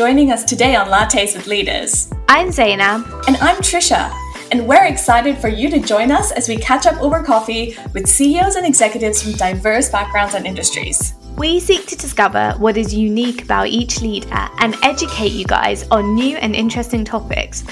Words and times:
joining 0.00 0.32
us 0.32 0.44
today 0.44 0.76
on 0.76 0.86
Lattes 0.86 1.36
with 1.36 1.46
Leaders. 1.46 2.10
I'm 2.26 2.50
Zainab. 2.50 3.04
And 3.28 3.36
I'm 3.36 3.56
Trisha. 3.56 4.10
And 4.50 4.66
we're 4.66 4.86
excited 4.86 5.36
for 5.36 5.48
you 5.48 5.68
to 5.68 5.78
join 5.78 6.10
us 6.10 6.32
as 6.32 6.48
we 6.48 6.56
catch 6.56 6.86
up 6.86 6.98
over 7.02 7.22
coffee 7.22 7.76
with 7.92 8.08
CEOs 8.08 8.56
and 8.56 8.64
executives 8.64 9.22
from 9.22 9.32
diverse 9.32 9.90
backgrounds 9.90 10.34
and 10.34 10.46
industries. 10.46 11.12
We 11.36 11.60
seek 11.60 11.86
to 11.88 11.98
discover 11.98 12.54
what 12.56 12.78
is 12.78 12.94
unique 12.94 13.42
about 13.42 13.66
each 13.66 14.00
leader 14.00 14.48
and 14.60 14.74
educate 14.82 15.32
you 15.32 15.44
guys 15.44 15.86
on 15.90 16.14
new 16.14 16.38
and 16.38 16.56
interesting 16.56 17.04
topics. 17.04 17.62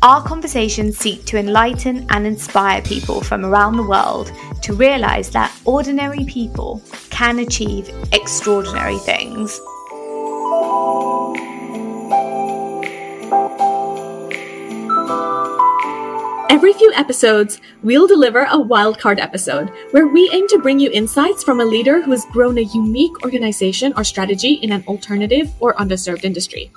Our 0.00 0.22
conversations 0.22 0.96
seek 0.96 1.26
to 1.26 1.36
enlighten 1.36 2.06
and 2.08 2.26
inspire 2.26 2.80
people 2.80 3.20
from 3.20 3.44
around 3.44 3.76
the 3.76 3.86
world 3.86 4.32
to 4.62 4.72
realize 4.72 5.28
that 5.32 5.54
ordinary 5.66 6.24
people 6.24 6.80
can 7.10 7.40
achieve 7.40 7.90
extraordinary 8.10 8.96
things. 9.00 9.60
Every 16.50 16.74
few 16.74 16.92
episodes, 16.94 17.60
we'll 17.82 18.06
deliver 18.06 18.40
a 18.40 18.58
wildcard 18.58 19.18
episode 19.18 19.70
where 19.92 20.06
we 20.06 20.30
aim 20.32 20.46
to 20.48 20.58
bring 20.58 20.78
you 20.78 20.90
insights 20.90 21.42
from 21.42 21.60
a 21.60 21.64
leader 21.64 22.02
who 22.02 22.10
has 22.10 22.26
grown 22.26 22.58
a 22.58 22.62
unique 22.62 23.24
organization 23.24 23.94
or 23.96 24.04
strategy 24.04 24.54
in 24.54 24.70
an 24.70 24.84
alternative 24.86 25.50
or 25.60 25.74
underserved 25.74 26.24
industry. 26.24 26.70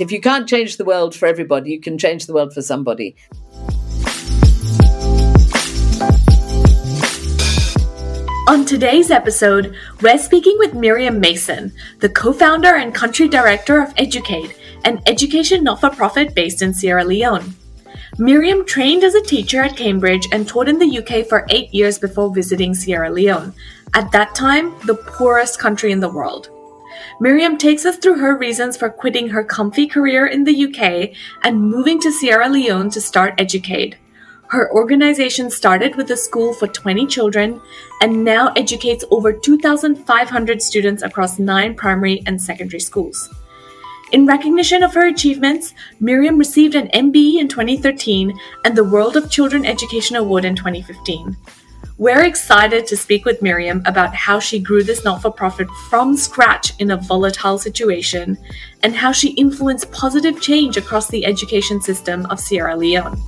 If 0.00 0.10
you 0.10 0.20
can't 0.20 0.48
change 0.48 0.76
the 0.76 0.84
world 0.84 1.14
for 1.14 1.26
everybody, 1.26 1.70
you 1.70 1.80
can 1.80 1.96
change 1.96 2.26
the 2.26 2.34
world 2.34 2.52
for 2.52 2.60
somebody. 2.60 3.16
On 8.48 8.64
today's 8.64 9.10
episode, 9.10 9.76
we're 10.00 10.18
speaking 10.18 10.56
with 10.58 10.74
Miriam 10.74 11.20
Mason, 11.20 11.72
the 12.00 12.08
co 12.08 12.32
founder 12.32 12.74
and 12.76 12.94
country 12.94 13.28
director 13.28 13.82
of 13.82 13.94
EducAid, 13.94 14.54
an 14.84 15.00
education 15.06 15.62
not 15.62 15.80
for 15.80 15.90
profit 15.90 16.34
based 16.34 16.62
in 16.62 16.72
Sierra 16.72 17.04
Leone. 17.04 17.54
Miriam 18.20 18.66
trained 18.66 19.04
as 19.04 19.14
a 19.14 19.22
teacher 19.22 19.62
at 19.62 19.76
Cambridge 19.76 20.26
and 20.32 20.48
taught 20.48 20.68
in 20.68 20.80
the 20.80 20.98
UK 20.98 21.24
for 21.24 21.46
eight 21.50 21.72
years 21.72 22.00
before 22.00 22.34
visiting 22.34 22.74
Sierra 22.74 23.08
Leone, 23.08 23.54
at 23.94 24.10
that 24.10 24.34
time, 24.34 24.74
the 24.86 24.96
poorest 24.96 25.60
country 25.60 25.92
in 25.92 26.00
the 26.00 26.08
world. 26.08 26.50
Miriam 27.20 27.56
takes 27.56 27.86
us 27.86 27.96
through 27.96 28.18
her 28.18 28.36
reasons 28.36 28.76
for 28.76 28.90
quitting 28.90 29.28
her 29.28 29.44
comfy 29.44 29.86
career 29.86 30.26
in 30.26 30.42
the 30.42 30.64
UK 30.64 31.16
and 31.44 31.70
moving 31.70 32.00
to 32.00 32.10
Sierra 32.10 32.48
Leone 32.48 32.90
to 32.90 33.00
start 33.00 33.38
EducAid. 33.38 33.94
Her 34.48 34.68
organization 34.72 35.48
started 35.48 35.94
with 35.94 36.10
a 36.10 36.16
school 36.16 36.52
for 36.54 36.66
20 36.66 37.06
children 37.06 37.60
and 38.02 38.24
now 38.24 38.52
educates 38.56 39.04
over 39.12 39.32
2,500 39.32 40.60
students 40.60 41.04
across 41.04 41.38
nine 41.38 41.76
primary 41.76 42.24
and 42.26 42.42
secondary 42.42 42.80
schools. 42.80 43.32
In 44.10 44.24
recognition 44.24 44.82
of 44.82 44.94
her 44.94 45.06
achievements, 45.06 45.74
Miriam 46.00 46.38
received 46.38 46.74
an 46.74 46.88
MBE 46.88 47.40
in 47.40 47.46
2013 47.46 48.32
and 48.64 48.74
the 48.74 48.84
World 48.84 49.16
of 49.16 49.30
Children 49.30 49.66
Education 49.66 50.16
Award 50.16 50.46
in 50.46 50.56
2015. 50.56 51.36
We're 51.98 52.24
excited 52.24 52.86
to 52.86 52.96
speak 52.96 53.26
with 53.26 53.42
Miriam 53.42 53.82
about 53.84 54.14
how 54.14 54.40
she 54.40 54.60
grew 54.60 54.82
this 54.82 55.04
not 55.04 55.20
for 55.20 55.30
profit 55.30 55.68
from 55.90 56.16
scratch 56.16 56.72
in 56.78 56.92
a 56.92 56.96
volatile 56.96 57.58
situation 57.58 58.38
and 58.82 58.96
how 58.96 59.12
she 59.12 59.32
influenced 59.32 59.92
positive 59.92 60.40
change 60.40 60.78
across 60.78 61.08
the 61.08 61.26
education 61.26 61.82
system 61.82 62.24
of 62.26 62.40
Sierra 62.40 62.76
Leone. 62.76 63.20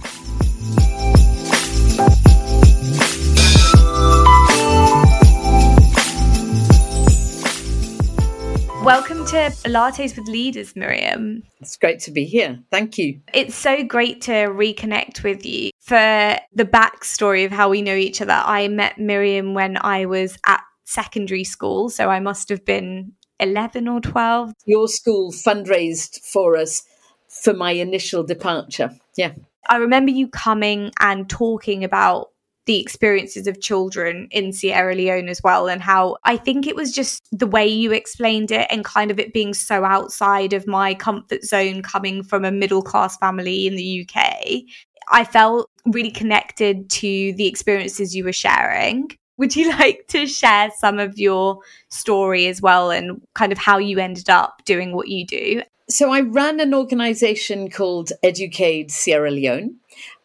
Welcome 8.90 9.24
to 9.26 9.36
Lattes 9.66 10.16
with 10.16 10.26
Leaders, 10.26 10.74
Miriam. 10.74 11.44
It's 11.60 11.76
great 11.76 12.00
to 12.00 12.10
be 12.10 12.24
here. 12.24 12.58
Thank 12.72 12.98
you. 12.98 13.20
It's 13.32 13.54
so 13.54 13.84
great 13.84 14.22
to 14.22 14.32
reconnect 14.32 15.22
with 15.22 15.46
you. 15.46 15.70
For 15.78 16.36
the 16.52 16.64
backstory 16.64 17.44
of 17.44 17.52
how 17.52 17.70
we 17.70 17.82
know 17.82 17.94
each 17.94 18.20
other, 18.20 18.32
I 18.32 18.66
met 18.66 18.98
Miriam 18.98 19.54
when 19.54 19.78
I 19.80 20.06
was 20.06 20.36
at 20.44 20.62
secondary 20.82 21.44
school. 21.44 21.88
So 21.88 22.08
I 22.10 22.18
must 22.18 22.48
have 22.48 22.64
been 22.64 23.12
11 23.38 23.86
or 23.86 24.00
12. 24.00 24.54
Your 24.66 24.88
school 24.88 25.30
fundraised 25.30 26.18
for 26.24 26.56
us 26.56 26.82
for 27.28 27.54
my 27.54 27.70
initial 27.70 28.24
departure. 28.24 28.90
Yeah. 29.16 29.34
I 29.68 29.76
remember 29.76 30.10
you 30.10 30.26
coming 30.26 30.90
and 30.98 31.30
talking 31.30 31.84
about 31.84 32.30
the 32.66 32.80
experiences 32.80 33.46
of 33.46 33.60
children 33.60 34.28
in 34.30 34.52
Sierra 34.52 34.94
Leone 34.94 35.28
as 35.28 35.42
well, 35.42 35.68
and 35.68 35.80
how 35.80 36.16
I 36.24 36.36
think 36.36 36.66
it 36.66 36.76
was 36.76 36.92
just 36.92 37.26
the 37.32 37.46
way 37.46 37.66
you 37.66 37.92
explained 37.92 38.50
it 38.50 38.66
and 38.70 38.84
kind 38.84 39.10
of 39.10 39.18
it 39.18 39.32
being 39.32 39.54
so 39.54 39.84
outside 39.84 40.52
of 40.52 40.66
my 40.66 40.94
comfort 40.94 41.44
zone 41.44 41.82
coming 41.82 42.22
from 42.22 42.44
a 42.44 42.52
middle 42.52 42.82
class 42.82 43.16
family 43.16 43.66
in 43.66 43.76
the 43.76 44.06
UK. 44.06 44.62
I 45.10 45.24
felt 45.24 45.68
really 45.86 46.10
connected 46.10 46.88
to 46.90 47.32
the 47.32 47.46
experiences 47.46 48.14
you 48.14 48.24
were 48.24 48.32
sharing. 48.32 49.10
Would 49.38 49.56
you 49.56 49.70
like 49.78 50.04
to 50.08 50.26
share 50.26 50.70
some 50.78 50.98
of 50.98 51.18
your 51.18 51.58
story 51.88 52.46
as 52.46 52.60
well 52.60 52.90
and 52.90 53.20
kind 53.34 53.52
of 53.52 53.58
how 53.58 53.78
you 53.78 53.98
ended 53.98 54.30
up 54.30 54.62
doing 54.64 54.94
what 54.94 55.08
you 55.08 55.26
do? 55.26 55.62
So, 55.88 56.12
I 56.12 56.20
ran 56.20 56.60
an 56.60 56.72
organization 56.72 57.68
called 57.68 58.12
EducAid 58.22 58.92
Sierra 58.92 59.32
Leone 59.32 59.79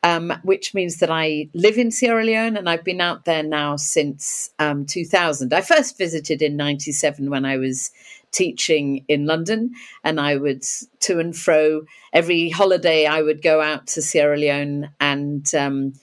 um, 0.06 0.32
which 0.44 0.76
means 0.76 0.98
that 0.98 1.10
I 1.10 1.50
live 1.56 1.80
in 1.80 1.90
Sierra 1.90 2.24
Leone 2.24 2.56
and 2.56 2.70
I've 2.70 2.84
been 2.84 3.02
out 3.02 3.26
there 3.26 3.42
now 3.42 3.76
since 3.76 4.52
um, 4.60 4.86
2000. 4.86 5.52
I 5.52 5.62
first 5.62 5.98
visited 5.98 6.44
in 6.44 6.56
97 6.56 7.32
when 7.32 7.44
I 7.44 7.58
was 7.58 7.90
teaching 8.32 9.04
in 9.08 9.26
London, 9.26 9.72
and 10.04 10.20
I 10.20 10.36
would 10.36 10.64
to 11.00 11.20
and 11.20 11.36
fro 11.36 11.86
every 12.14 12.50
holiday. 12.50 13.08
I 13.08 13.24
would 13.24 13.42
go 13.42 13.62
out 13.62 13.88
to 13.88 14.02
Sierra 14.04 14.38
Leone 14.38 14.92
and 15.00 15.50
um, 15.56 15.94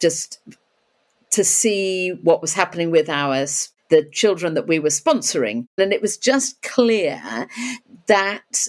just 0.00 0.40
to 1.30 1.42
see 1.42 2.10
what 2.22 2.42
was 2.42 2.52
happening 2.52 2.90
with 2.90 3.08
our 3.08 3.46
the 3.88 4.04
children 4.12 4.54
that 4.54 4.68
we 4.68 4.78
were 4.78 4.90
sponsoring, 4.90 5.66
and 5.78 5.92
it 5.94 6.02
was 6.02 6.18
just 6.18 6.60
clear 6.62 7.48
that 8.06 8.66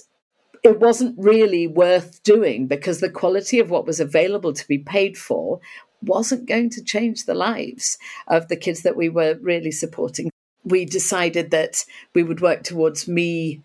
it 0.64 0.80
wasn't 0.80 1.16
really 1.18 1.68
worth 1.68 2.22
doing 2.24 2.68
because 2.68 3.00
the 3.00 3.10
quality 3.10 3.60
of 3.60 3.70
what 3.70 3.88
was 3.88 4.00
available 4.00 4.54
to 4.54 4.68
be 4.68 4.78
paid 4.78 5.18
for 5.18 5.60
wasn't 6.02 6.48
going 6.48 6.70
to 6.70 6.84
change 6.84 7.26
the 7.26 7.34
lives 7.34 7.98
of 8.28 8.48
the 8.48 8.56
kids 8.56 8.82
that 8.84 8.96
we 8.96 9.10
were 9.10 9.38
really 9.42 9.72
supporting. 9.72 10.30
We 10.64 10.86
decided 10.86 11.52
that 11.52 11.86
we 12.14 12.24
would 12.24 12.42
work 12.42 12.64
towards 12.64 13.08
me 13.08 13.62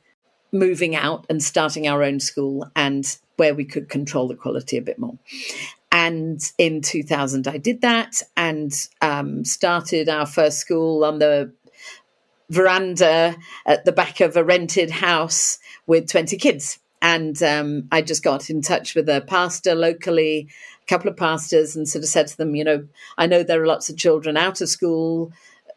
moving 0.53 0.97
out 0.97 1.27
and 1.29 1.43
starting 1.43 1.87
our 1.87 2.03
own 2.03 2.21
school 2.21 2.71
and 2.75 3.19
where 3.37 3.55
we 3.55 3.65
could 3.65 3.89
control 3.89 4.29
the 4.29 4.35
quality 4.35 4.79
a 4.79 4.83
bit 4.83 4.99
more. 4.99 5.19
And 5.93 6.41
in 6.56 6.81
2000, 6.81 7.47
I 7.47 7.59
did 7.59 7.83
that 7.83 8.23
and 8.37 8.73
um, 9.03 9.45
started 9.45 10.09
our 10.09 10.27
first 10.27 10.59
school 10.59 11.05
on 11.05 11.19
the 11.19 11.53
veranda 12.49 13.37
at 13.67 13.85
the 13.85 13.93
back 13.93 14.21
of 14.21 14.37
a 14.37 14.45
rented 14.45 14.91
house 14.91 15.59
with 15.87 16.09
20 16.11 16.37
kids. 16.37 16.79
And 17.06 17.41
um, 17.41 17.87
I 17.93 18.03
just 18.03 18.25
got 18.25 18.50
in 18.50 18.62
touch 18.62 18.97
with 18.97 19.09
a 19.09 19.21
pastor 19.21 19.77
locally, 19.77 20.49
a 20.83 20.87
couple 20.87 21.09
of 21.09 21.17
pastors, 21.17 21.77
and 21.77 21.89
sort 21.89 22.03
of 22.03 22.09
said 22.09 22.27
to 22.27 22.37
them, 22.37 22.56
you 22.56 22.65
know, 22.65 22.84
I 23.17 23.28
know 23.28 23.44
there 23.44 23.62
are 23.62 23.67
lots 23.67 23.89
of 23.89 23.97
children 23.97 24.37
out 24.37 24.61
of 24.61 24.69
school 24.69 25.31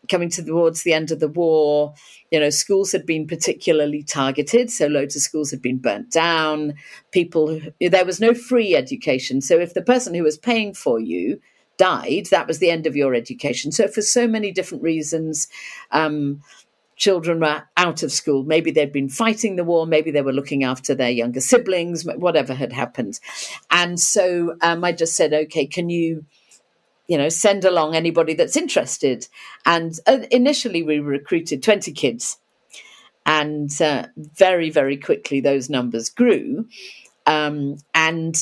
coming 0.09 0.31
towards 0.31 0.81
the 0.81 0.94
end 0.94 1.12
of 1.12 1.19
the 1.19 1.28
war. 1.28 1.94
You 2.31 2.40
know, 2.40 2.50
schools 2.50 2.91
had 2.91 3.06
been 3.06 3.28
particularly 3.28 4.01
targeted, 4.01 4.72
so 4.72 4.88
loads 4.88 5.16
of 5.16 5.22
schools 5.22 5.51
had 5.51 5.62
been 5.62 5.78
burnt 5.78 6.09
down. 6.09 6.73
People, 7.12 7.61
there 7.79 8.06
was 8.06 8.19
no 8.19 8.34
free 8.34 8.75
education. 8.75 9.40
So 9.40 9.59
if 9.59 9.75
the 9.75 9.84
person 9.84 10.16
who 10.16 10.23
was 10.23 10.40
paying 10.40 10.73
for 10.73 11.00
you 11.00 11.40
died, 11.78 12.25
that 12.31 12.47
was 12.47 12.57
the 12.57 12.72
end 12.72 12.88
of 12.88 12.96
your 12.96 13.13
education. 13.13 13.72
So 13.72 13.88
for 13.88 14.01
so 14.01 14.28
many 14.28 14.51
different 14.51 14.81
reasons, 14.81 15.47
um, 15.91 16.41
children 16.99 17.40
were 17.40 17.63
out 17.78 18.03
of 18.03 18.11
school. 18.11 18.43
Maybe 18.43 18.69
they'd 18.69 18.91
been 18.91 19.09
fighting 19.09 19.55
the 19.55 19.63
war, 19.63 19.87
maybe 19.87 20.11
they 20.11 20.22
were 20.22 20.34
looking 20.34 20.63
after 20.63 20.93
their 20.93 21.09
younger 21.09 21.40
siblings, 21.40 22.05
whatever 22.05 22.53
had 22.53 22.73
happened. 22.73 23.19
And 23.72 23.99
so 23.99 24.55
um, 24.61 24.84
I 24.84 24.91
just 24.91 25.16
said, 25.16 25.34
okay, 25.34 25.66
can 25.66 25.90
you, 25.90 26.25
you 27.07 27.17
know, 27.17 27.29
send 27.29 27.66
along 27.66 27.96
anybody 27.96 28.35
that's 28.35 28.57
interested? 28.57 29.28
And 29.66 29.97
uh, 30.05 30.19
initially 30.29 30.84
we 30.84 30.99
recruited 30.99 31.63
20 31.63 31.93
kids. 31.93 32.37
And 33.25 33.69
uh, 33.81 34.07
very, 34.17 34.69
very 34.69 34.97
quickly 34.97 35.40
those 35.40 35.69
numbers 35.69 36.09
grew. 36.09 36.67
Um, 37.25 37.78
and 37.93 38.35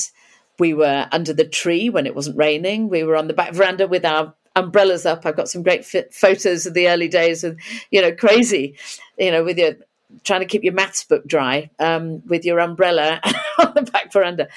we 0.58 0.74
were 0.74 1.06
under 1.12 1.32
the 1.32 1.46
tree 1.46 1.88
when 1.88 2.06
it 2.06 2.14
wasn't 2.14 2.36
raining. 2.36 2.88
We 2.88 3.04
were 3.04 3.16
on 3.16 3.28
the 3.28 3.34
back 3.34 3.52
veranda 3.52 3.86
with 3.86 4.04
our 4.04 4.34
umbrellas 4.58 5.06
up. 5.06 5.24
I've 5.24 5.36
got 5.36 5.48
some 5.48 5.62
great 5.62 5.84
photos 5.84 6.66
of 6.66 6.74
the 6.74 6.88
early 6.88 7.08
days 7.08 7.44
of, 7.44 7.58
you 7.90 8.02
know, 8.02 8.12
crazy, 8.12 8.76
you 9.18 9.30
know, 9.30 9.44
with 9.44 9.58
your 9.58 9.74
trying 10.24 10.40
to 10.40 10.46
keep 10.46 10.64
your 10.64 10.72
maths 10.72 11.04
book 11.04 11.26
dry 11.26 11.70
um, 11.78 12.22
with 12.26 12.44
your 12.44 12.58
umbrella 12.60 13.20
on 13.58 13.72
the 13.74 13.82
back 13.82 14.12
veranda. 14.12 14.48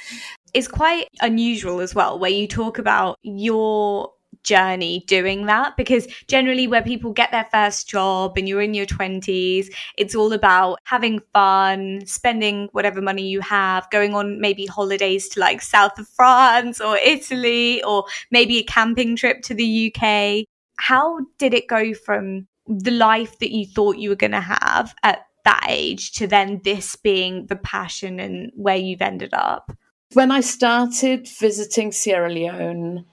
It's 0.53 0.67
quite 0.67 1.07
unusual 1.21 1.79
as 1.79 1.95
well, 1.95 2.19
where 2.19 2.31
you 2.31 2.47
talk 2.47 2.77
about 2.77 3.17
your 3.23 4.11
journey 4.43 5.03
doing 5.07 5.45
that 5.45 5.75
because 5.77 6.07
generally 6.27 6.67
where 6.67 6.81
people 6.81 7.11
get 7.11 7.31
their 7.31 7.47
first 7.51 7.87
job 7.87 8.37
and 8.37 8.47
you're 8.47 8.61
in 8.61 8.73
your 8.73 8.85
20s 8.85 9.67
it's 9.97 10.15
all 10.15 10.33
about 10.33 10.79
having 10.83 11.19
fun 11.33 12.01
spending 12.05 12.67
whatever 12.71 13.01
money 13.01 13.27
you 13.27 13.39
have 13.41 13.89
going 13.91 14.13
on 14.13 14.39
maybe 14.41 14.65
holidays 14.65 15.29
to 15.29 15.39
like 15.39 15.61
south 15.61 15.97
of 15.99 16.07
france 16.07 16.81
or 16.81 16.97
italy 16.97 17.83
or 17.83 18.03
maybe 18.31 18.57
a 18.57 18.63
camping 18.63 19.15
trip 19.15 19.41
to 19.41 19.53
the 19.53 19.93
uk 19.93 20.45
how 20.77 21.19
did 21.37 21.53
it 21.53 21.67
go 21.67 21.93
from 21.93 22.47
the 22.67 22.91
life 22.91 23.37
that 23.39 23.51
you 23.51 23.65
thought 23.65 23.97
you 23.97 24.09
were 24.09 24.15
going 24.15 24.31
to 24.31 24.41
have 24.41 24.95
at 25.03 25.25
that 25.43 25.65
age 25.67 26.11
to 26.13 26.27
then 26.27 26.61
this 26.63 26.95
being 26.95 27.47
the 27.47 27.55
passion 27.55 28.19
and 28.19 28.51
where 28.55 28.77
you've 28.77 29.01
ended 29.01 29.33
up? 29.33 29.71
When 30.13 30.31
I 30.31 30.41
started 30.41 31.27
visiting 31.39 31.91
Sierra 31.91 32.31
Leone 32.31 33.05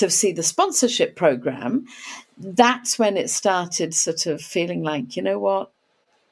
to 0.00 0.10
see 0.10 0.32
the 0.32 0.42
sponsorship 0.42 1.16
program, 1.16 1.86
that's 2.36 2.98
when 2.98 3.16
it 3.16 3.30
started 3.30 3.94
sort 3.94 4.26
of 4.26 4.40
feeling 4.40 4.82
like, 4.82 5.16
you 5.16 5.22
know 5.22 5.38
what, 5.38 5.70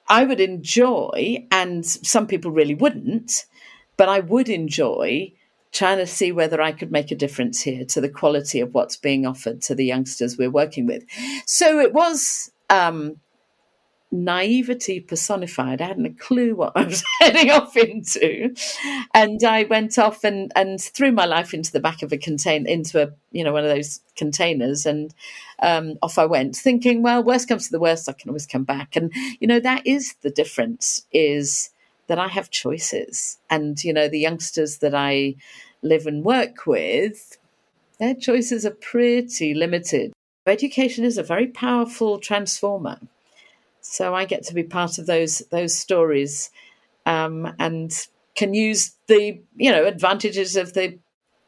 I 0.09 0.25
would 0.25 0.41
enjoy, 0.41 1.47
and 1.51 1.85
some 1.85 2.27
people 2.27 2.51
really 2.51 2.75
wouldn't, 2.75 3.45
but 3.97 4.09
I 4.09 4.21
would 4.21 4.49
enjoy 4.49 5.33
trying 5.71 5.99
to 5.99 6.07
see 6.07 6.33
whether 6.33 6.63
I 6.63 6.73
could 6.73 6.91
make 6.91 7.11
a 7.11 7.15
difference 7.15 7.61
here 7.61 7.85
to 7.85 8.01
the 8.01 8.09
quality 8.09 8.61
of 8.61 8.73
what's 8.73 8.97
being 8.97 9.27
offered 9.27 9.61
to 9.63 9.75
the 9.75 9.85
youngsters 9.85 10.39
we're 10.39 10.51
working 10.51 10.87
with. 10.87 11.05
So 11.47 11.79
it 11.79 11.93
was 11.93 12.51
um, 12.71 13.17
naivety 14.11 15.01
personified. 15.01 15.83
I 15.83 15.89
hadn't 15.89 16.07
a 16.07 16.11
clue 16.11 16.55
what 16.55 16.73
I 16.77 16.85
was 16.85 17.05
heading 17.21 17.51
off 17.51 17.77
into. 17.77 18.55
And 19.15 19.43
I 19.45 19.65
went 19.65 19.99
off 19.99 20.25
and, 20.25 20.53
and 20.57 20.81
threw 20.81 21.13
my 21.13 21.27
life 21.27 21.53
into 21.53 21.73
the 21.73 21.81
back 21.81 22.03
of 22.03 22.13
a 22.13 22.19
container, 22.19 22.69
into 22.69 23.03
a, 23.03 23.11
you 23.33 23.45
know, 23.45 23.53
one 23.53 23.65
of 23.65 23.71
those 23.71 24.01
containers. 24.17 24.87
And 24.87 25.15
um, 25.61 25.99
off 26.03 26.19
I 26.19 26.27
went 26.27 26.57
thinking, 26.57 27.03
well, 27.03 27.23
worst 27.23 27.49
comes 27.49 27.67
to 27.67 27.73
the 27.73 27.81
worst, 27.81 28.09
I 28.09 28.13
can 28.13 28.31
always 28.31 28.47
come 28.47 28.65
back. 28.65 28.97
And, 28.97 29.13
you 29.41 29.47
know, 29.47 29.61
that 29.61 29.87
is 29.87 30.15
the 30.23 30.31
difference 30.31 31.07
is 31.13 31.71
that 32.07 32.19
I 32.19 32.29
have 32.29 32.51
choices. 32.51 33.39
And, 33.51 33.83
you 33.85 33.93
know, 33.93 34.09
the 34.09 34.19
youngsters 34.19 34.79
that 34.79 34.95
I 34.95 35.35
live 35.83 36.07
and 36.07 36.25
work 36.25 36.67
with, 36.67 37.37
their 37.99 38.15
choices 38.15 38.65
are 38.65 38.71
pretty 38.71 39.53
limited. 39.53 40.13
Education 40.47 41.05
is 41.05 41.19
a 41.19 41.23
very 41.23 41.47
powerful 41.47 42.19
transformer 42.19 42.99
so 43.91 44.15
I 44.15 44.27
get 44.27 44.45
to 44.45 44.55
be 44.55 44.63
part 44.63 44.99
of 44.99 45.07
those 45.07 45.43
those 45.51 45.75
stories, 45.75 46.51
um, 47.07 47.55
and 47.59 47.93
can 48.37 48.55
use 48.55 48.95
the 49.07 49.41
you 49.57 49.71
know 49.71 49.87
advantages 49.87 50.57
of 50.57 50.75
the 50.75 50.99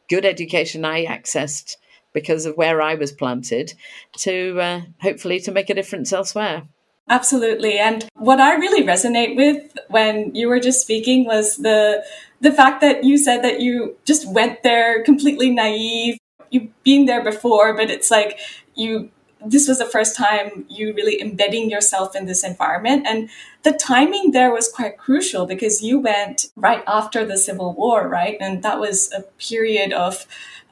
good 0.08 0.24
education 0.24 0.84
I 0.84 1.04
accessed 1.04 1.76
because 2.12 2.46
of 2.46 2.56
where 2.56 2.82
I 2.82 2.94
was 2.94 3.12
planted 3.12 3.74
to 4.18 4.60
uh, 4.60 4.80
hopefully 5.00 5.38
to 5.40 5.52
make 5.52 5.70
a 5.70 5.74
difference 5.74 6.12
elsewhere. 6.12 6.64
Absolutely. 7.08 7.78
And 7.78 8.08
what 8.14 8.40
I 8.40 8.54
really 8.54 8.84
resonate 8.84 9.36
with 9.36 9.72
when 9.88 10.34
you 10.34 10.48
were 10.48 10.60
just 10.60 10.80
speaking 10.80 11.24
was 11.26 11.56
the 11.56 12.04
the 12.40 12.52
fact 12.52 12.80
that 12.80 13.04
you 13.04 13.18
said 13.18 13.42
that 13.42 13.60
you 13.60 13.96
just 14.04 14.26
went 14.32 14.62
there 14.62 15.02
completely 15.02 15.50
naive. 15.50 16.16
You've 16.50 16.70
been 16.84 17.04
there 17.04 17.22
before, 17.22 17.76
but 17.76 17.90
it's 17.90 18.10
like 18.10 18.38
you 18.74 19.10
this 19.44 19.68
was 19.68 19.78
the 19.78 19.86
first 19.86 20.16
time 20.16 20.64
you 20.68 20.92
really 20.94 21.20
embedding 21.20 21.70
yourself 21.70 22.14
in 22.14 22.26
this 22.26 22.44
environment. 22.44 23.06
And 23.06 23.30
the 23.62 23.72
timing 23.72 24.32
there 24.32 24.52
was 24.52 24.70
quite 24.70 24.98
crucial 24.98 25.46
because 25.46 25.82
you 25.82 25.98
went 25.98 26.50
right 26.56 26.82
after 26.86 27.24
the 27.24 27.38
Civil 27.38 27.72
War, 27.72 28.08
right? 28.08 28.36
And 28.40 28.62
that 28.62 28.80
was 28.80 29.12
a 29.12 29.22
period 29.38 29.92
of 29.92 30.26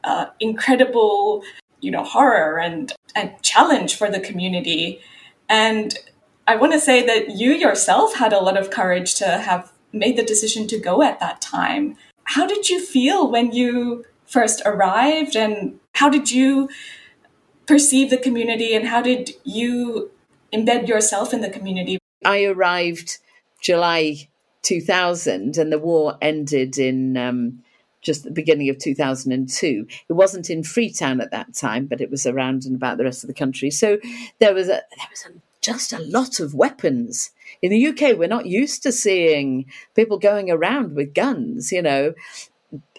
uh, 0.04 0.26
incredible, 0.40 1.42
you 1.80 1.90
know, 1.90 2.04
horror 2.04 2.58
and, 2.58 2.92
and 3.14 3.40
challenge 3.42 3.96
for 3.96 4.10
the 4.10 4.20
community. 4.20 5.00
And 5.48 5.94
I 6.46 6.56
want 6.56 6.72
to 6.72 6.80
say 6.80 7.04
that 7.06 7.36
you 7.36 7.52
yourself 7.52 8.14
had 8.14 8.32
a 8.32 8.40
lot 8.40 8.56
of 8.56 8.70
courage 8.70 9.14
to 9.16 9.26
have 9.26 9.72
made 9.92 10.16
the 10.16 10.22
decision 10.22 10.66
to 10.68 10.78
go 10.78 11.02
at 11.02 11.20
that 11.20 11.40
time. 11.40 11.96
How 12.24 12.46
did 12.46 12.68
you 12.68 12.84
feel 12.84 13.30
when 13.30 13.52
you 13.52 14.04
first 14.26 14.60
arrived 14.66 15.34
and 15.34 15.80
how 15.94 16.08
did 16.08 16.30
you 16.30 16.68
perceive 17.68 18.10
the 18.10 18.16
community 18.16 18.74
and 18.74 18.88
how 18.88 19.02
did 19.02 19.30
you 19.44 20.10
embed 20.52 20.88
yourself 20.88 21.32
in 21.32 21.42
the 21.42 21.50
community? 21.50 21.98
I 22.24 22.44
arrived 22.44 23.18
July 23.62 24.28
2000 24.62 25.56
and 25.56 25.72
the 25.72 25.78
war 25.78 26.16
ended 26.20 26.78
in 26.78 27.16
um, 27.16 27.62
just 28.00 28.24
the 28.24 28.30
beginning 28.30 28.70
of 28.70 28.78
2002. 28.78 29.86
It 30.08 30.12
wasn't 30.12 30.50
in 30.50 30.64
Freetown 30.64 31.20
at 31.20 31.30
that 31.30 31.54
time, 31.54 31.86
but 31.86 32.00
it 32.00 32.10
was 32.10 32.26
around 32.26 32.64
and 32.64 32.74
about 32.74 32.96
the 32.96 33.04
rest 33.04 33.22
of 33.22 33.28
the 33.28 33.34
country. 33.34 33.70
So 33.70 33.98
there 34.38 34.54
was 34.54 34.68
a, 34.68 34.82
there 34.96 35.08
was 35.10 35.26
a, 35.26 35.38
just 35.60 35.92
a 35.92 36.02
lot 36.02 36.40
of 36.40 36.54
weapons. 36.54 37.30
In 37.60 37.70
the 37.70 37.86
UK, 37.88 38.16
we're 38.16 38.28
not 38.28 38.46
used 38.46 38.82
to 38.84 38.92
seeing 38.92 39.66
people 39.94 40.18
going 40.18 40.50
around 40.50 40.94
with 40.94 41.14
guns, 41.14 41.70
you 41.70 41.82
know. 41.82 42.14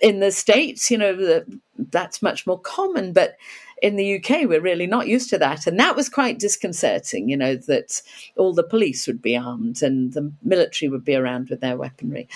In 0.01 0.19
the 0.19 0.31
States, 0.31 0.89
you 0.89 0.97
know, 0.97 1.43
that's 1.77 2.21
much 2.21 2.47
more 2.47 2.59
common, 2.59 3.13
but 3.13 3.37
in 3.81 3.95
the 3.95 4.17
UK, 4.17 4.47
we're 4.47 4.61
really 4.61 4.87
not 4.87 5.07
used 5.07 5.29
to 5.29 5.37
that. 5.37 5.67
And 5.67 5.79
that 5.79 5.95
was 5.95 6.09
quite 6.09 6.39
disconcerting, 6.39 7.29
you 7.29 7.37
know, 7.37 7.55
that 7.55 8.01
all 8.35 8.53
the 8.53 8.63
police 8.63 9.07
would 9.07 9.21
be 9.21 9.37
armed 9.37 9.81
and 9.81 10.13
the 10.13 10.31
military 10.43 10.89
would 10.89 11.05
be 11.05 11.15
around 11.15 11.49
with 11.49 11.61
their 11.61 11.77
weaponry. 11.77 12.27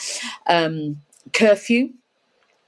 Um, 0.48 1.01
curfew, 1.34 1.90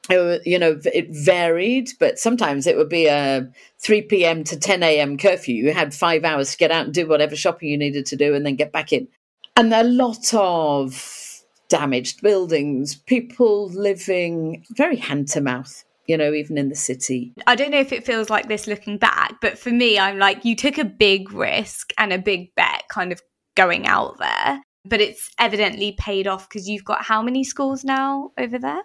you 0.09 0.59
know, 0.59 0.79
it 0.93 1.07
varied, 1.09 1.91
but 1.99 2.19
sometimes 2.19 2.67
it 2.67 2.77
would 2.77 2.89
be 2.89 3.07
a 3.07 3.49
3 3.79 4.03
p.m. 4.03 4.43
to 4.43 4.59
10 4.59 4.83
a.m. 4.83 5.17
curfew. 5.17 5.55
You 5.55 5.73
had 5.73 5.93
five 5.93 6.23
hours 6.23 6.51
to 6.51 6.57
get 6.57 6.71
out 6.71 6.85
and 6.85 6.93
do 6.93 7.07
whatever 7.07 7.35
shopping 7.35 7.69
you 7.69 7.77
needed 7.77 8.05
to 8.07 8.15
do 8.15 8.35
and 8.35 8.45
then 8.45 8.55
get 8.55 8.71
back 8.71 8.93
in. 8.93 9.07
And 9.55 9.73
a 9.73 9.83
lot 9.83 10.33
of 10.33 11.43
damaged 11.69 12.21
buildings, 12.21 12.95
people 12.95 13.69
living 13.69 14.65
very 14.71 14.97
hand 14.97 15.29
to 15.29 15.41
mouth 15.41 15.84
you 16.07 16.17
know, 16.17 16.33
even 16.33 16.57
in 16.57 16.69
the 16.69 16.75
city. 16.75 17.33
I 17.47 17.55
don't 17.55 17.71
know 17.71 17.79
if 17.79 17.91
it 17.91 18.05
feels 18.05 18.29
like 18.29 18.47
this 18.47 18.67
looking 18.67 18.97
back, 18.97 19.35
but 19.41 19.57
for 19.57 19.71
me, 19.71 19.97
I'm 19.99 20.17
like, 20.17 20.45
you 20.45 20.55
took 20.55 20.77
a 20.77 20.85
big 20.85 21.31
risk 21.31 21.93
and 21.97 22.13
a 22.13 22.19
big 22.19 22.53
bet 22.55 22.83
kind 22.89 23.11
of 23.11 23.21
going 23.55 23.87
out 23.87 24.17
there, 24.19 24.61
but 24.83 25.01
it's 25.01 25.31
evidently 25.39 25.95
paid 25.97 26.27
off 26.27 26.47
because 26.47 26.69
you've 26.69 26.85
got 26.85 27.03
how 27.03 27.21
many 27.21 27.43
schools 27.43 27.83
now 27.83 28.31
over 28.37 28.59
there? 28.59 28.83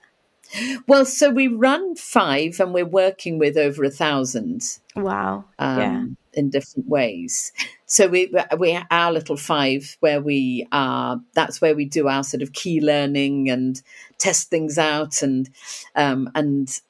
Well, 0.89 1.05
so 1.05 1.31
we 1.31 1.47
run 1.47 1.95
five 1.95 2.59
and 2.59 2.75
we're 2.75 2.85
working 2.85 3.39
with 3.39 3.57
over 3.57 3.85
a 3.85 3.91
thousand. 3.91 4.79
Wow. 4.97 5.45
Um, 5.59 5.79
yeah. 5.79 6.05
In 6.33 6.51
different 6.51 6.89
ways. 6.89 7.53
So 7.87 8.09
we, 8.09 8.33
we, 8.59 8.79
our 8.91 9.13
little 9.13 9.37
five 9.37 9.97
where 10.01 10.21
we 10.21 10.67
are, 10.73 11.21
that's 11.35 11.61
where 11.61 11.75
we 11.75 11.85
do 11.85 12.09
our 12.09 12.25
sort 12.25 12.43
of 12.43 12.53
key 12.53 12.81
learning 12.81 13.51
and 13.51 13.81
test 14.19 14.49
things 14.49 14.79
out 14.79 15.23
and, 15.23 15.49
um, 15.97 16.31
and 16.35 16.81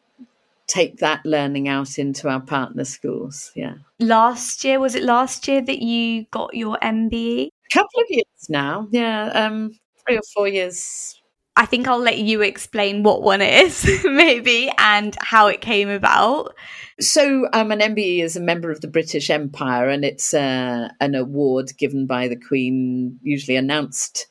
take 0.71 0.99
that 0.99 1.21
learning 1.27 1.69
out 1.69 1.99
into 1.99 2.29
our 2.29 2.41
partner 2.41 2.85
schools. 2.85 3.51
Yeah. 3.55 3.75
Last 3.99 4.65
year, 4.65 4.79
was 4.79 4.95
it 4.95 5.03
last 5.03 5.49
year 5.49 5.61
that 5.61 5.83
you 5.83 6.27
got 6.31 6.55
your 6.55 6.79
MBE? 6.81 7.49
A 7.49 7.75
couple 7.75 8.01
of 8.01 8.07
years 8.09 8.49
now. 8.49 8.87
Yeah. 8.91 9.27
Um, 9.27 9.73
three 10.07 10.17
or 10.17 10.23
four 10.35 10.49
years. 10.49 11.21
I 11.57 11.67
think 11.67 11.89
I'll 11.89 11.99
let 11.99 12.19
you 12.19 12.41
explain 12.41 13.03
what 13.03 13.23
one 13.23 13.43
is, 13.43 13.85
maybe, 14.05 14.71
and 14.79 15.17
how 15.21 15.49
it 15.49 15.61
came 15.61 15.89
about. 15.89 16.55
So, 17.01 17.49
um, 17.53 17.73
an 17.73 17.81
MBE 17.81 18.23
is 18.23 18.37
a 18.37 18.41
member 18.41 18.71
of 18.71 18.81
the 18.81 18.89
British 18.89 19.29
Empire, 19.29 19.89
and 19.89 20.05
it's 20.05 20.33
uh, 20.33 20.89
an 21.01 21.15
award 21.15 21.77
given 21.77 22.07
by 22.07 22.29
the 22.29 22.37
Queen, 22.37 23.19
usually 23.23 23.57
announced 23.57 24.29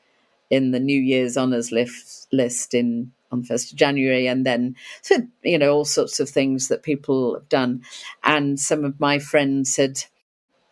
in 0.49 0.71
the 0.71 0.79
New 0.79 0.99
Year's 0.99 1.37
honours 1.37 1.71
list, 1.71 2.27
list 2.31 2.73
in 2.73 3.11
on 3.31 3.41
the 3.41 3.47
1st 3.47 3.71
of 3.71 3.77
January, 3.77 4.27
and 4.27 4.45
then, 4.45 4.75
so, 5.01 5.17
you 5.43 5.57
know, 5.57 5.71
all 5.71 5.85
sorts 5.85 6.19
of 6.19 6.29
things 6.29 6.67
that 6.67 6.83
people 6.83 7.35
have 7.35 7.49
done. 7.49 7.83
And 8.23 8.59
some 8.59 8.83
of 8.83 8.99
my 8.99 9.19
friends 9.19 9.75
had 9.77 10.03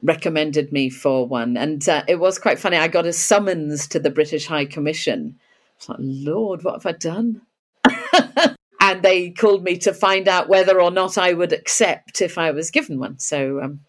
recommended 0.01 0.71
me 0.71 0.89
for 0.89 1.27
one. 1.27 1.57
And 1.57 1.87
uh, 1.87 2.03
it 2.07 2.19
was 2.19 2.39
quite 2.39 2.59
funny. 2.59 2.77
I 2.77 2.87
got 2.87 3.05
a 3.05 3.13
summons 3.13 3.87
to 3.89 3.99
the 3.99 4.09
British 4.09 4.47
High 4.47 4.65
Commission. 4.65 5.39
I 5.87 5.93
like, 5.93 5.99
Lord, 6.01 6.63
what 6.63 6.75
have 6.75 6.85
I 6.85 6.91
done? 6.93 7.41
and 8.79 9.01
they 9.01 9.31
called 9.31 9.63
me 9.63 9.77
to 9.79 9.93
find 9.93 10.27
out 10.27 10.49
whether 10.49 10.81
or 10.81 10.91
not 10.91 11.17
I 11.17 11.33
would 11.33 11.53
accept 11.53 12.21
if 12.21 12.37
I 12.37 12.51
was 12.51 12.71
given 12.71 12.99
one. 12.99 13.19
So 13.19 13.61
um, 13.61 13.81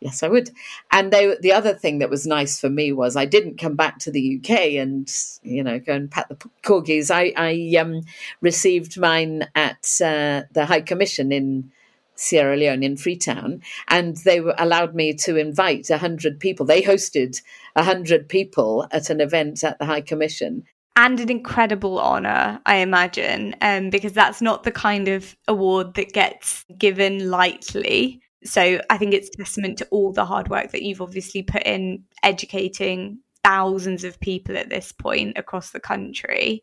Yes, 0.00 0.22
I 0.22 0.28
would. 0.28 0.50
And 0.92 1.12
they, 1.12 1.36
the 1.40 1.52
other 1.52 1.74
thing 1.74 1.98
that 1.98 2.10
was 2.10 2.26
nice 2.26 2.60
for 2.60 2.70
me 2.70 2.92
was 2.92 3.16
I 3.16 3.24
didn't 3.24 3.58
come 3.58 3.74
back 3.74 3.98
to 4.00 4.10
the 4.10 4.38
UK 4.38 4.74
and 4.80 5.12
you 5.42 5.62
know 5.62 5.78
go 5.78 5.94
and 5.94 6.10
pat 6.10 6.28
the 6.28 6.36
corgis. 6.62 7.10
I, 7.10 7.32
I 7.36 7.76
um, 7.80 8.02
received 8.40 8.98
mine 8.98 9.48
at 9.54 9.86
uh, 10.00 10.42
the 10.52 10.66
High 10.66 10.82
Commission 10.82 11.32
in 11.32 11.72
Sierra 12.14 12.56
Leone 12.56 12.82
in 12.82 12.96
Freetown, 12.96 13.62
and 13.88 14.16
they 14.18 14.40
were, 14.40 14.54
allowed 14.58 14.94
me 14.94 15.14
to 15.14 15.36
invite 15.36 15.88
hundred 15.88 16.40
people. 16.40 16.66
They 16.66 16.82
hosted 16.82 17.40
hundred 17.76 18.28
people 18.28 18.86
at 18.90 19.10
an 19.10 19.20
event 19.20 19.64
at 19.64 19.78
the 19.78 19.86
High 19.86 20.00
Commission, 20.00 20.64
and 20.98 21.20
an 21.20 21.30
incredible 21.30 22.00
honor, 22.00 22.60
I 22.66 22.78
imagine, 22.78 23.54
um, 23.62 23.88
because 23.88 24.12
that's 24.12 24.42
not 24.42 24.64
the 24.64 24.72
kind 24.72 25.06
of 25.06 25.36
award 25.46 25.94
that 25.94 26.12
gets 26.12 26.64
given 26.76 27.30
lightly 27.30 28.20
So 28.44 28.80
I 28.88 28.98
think 28.98 29.14
it's 29.14 29.30
testament 29.30 29.78
to 29.78 29.88
all 29.90 30.12
the 30.12 30.24
hard 30.24 30.48
work 30.48 30.70
that 30.72 30.82
you've 30.82 31.02
obviously 31.02 31.42
put 31.42 31.64
in 31.64 32.04
educating 32.22 33.20
thousands 33.44 34.04
of 34.04 34.20
people 34.20 34.56
at 34.56 34.70
this 34.70 34.92
point 34.92 35.36
across 35.38 35.70
the 35.70 35.80
country. 35.80 36.62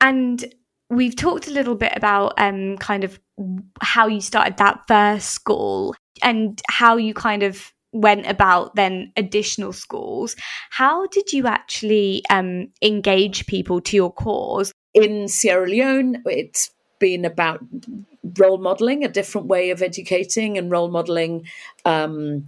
And 0.00 0.44
we've 0.90 1.16
talked 1.16 1.48
a 1.48 1.52
little 1.52 1.74
bit 1.74 1.92
about 1.96 2.34
um, 2.38 2.76
kind 2.78 3.04
of 3.04 3.18
how 3.80 4.06
you 4.06 4.20
started 4.20 4.56
that 4.58 4.82
first 4.86 5.30
school 5.30 5.94
and 6.22 6.60
how 6.68 6.96
you 6.96 7.14
kind 7.14 7.42
of 7.42 7.72
went 7.92 8.26
about 8.26 8.74
then 8.74 9.12
additional 9.16 9.72
schools. 9.72 10.36
How 10.70 11.06
did 11.06 11.32
you 11.32 11.46
actually 11.46 12.22
um, 12.30 12.68
engage 12.82 13.46
people 13.46 13.80
to 13.82 13.96
your 13.96 14.12
cause? 14.12 14.72
In 14.94 15.28
Sierra 15.28 15.66
Leone, 15.66 16.22
it's 16.26 16.70
been 16.98 17.24
about 17.24 17.60
role 18.38 18.58
modeling, 18.58 19.04
a 19.04 19.08
different 19.08 19.46
way 19.46 19.70
of 19.70 19.82
educating 19.82 20.58
and 20.58 20.70
role 20.70 20.90
modeling 20.90 21.46
um, 21.84 22.46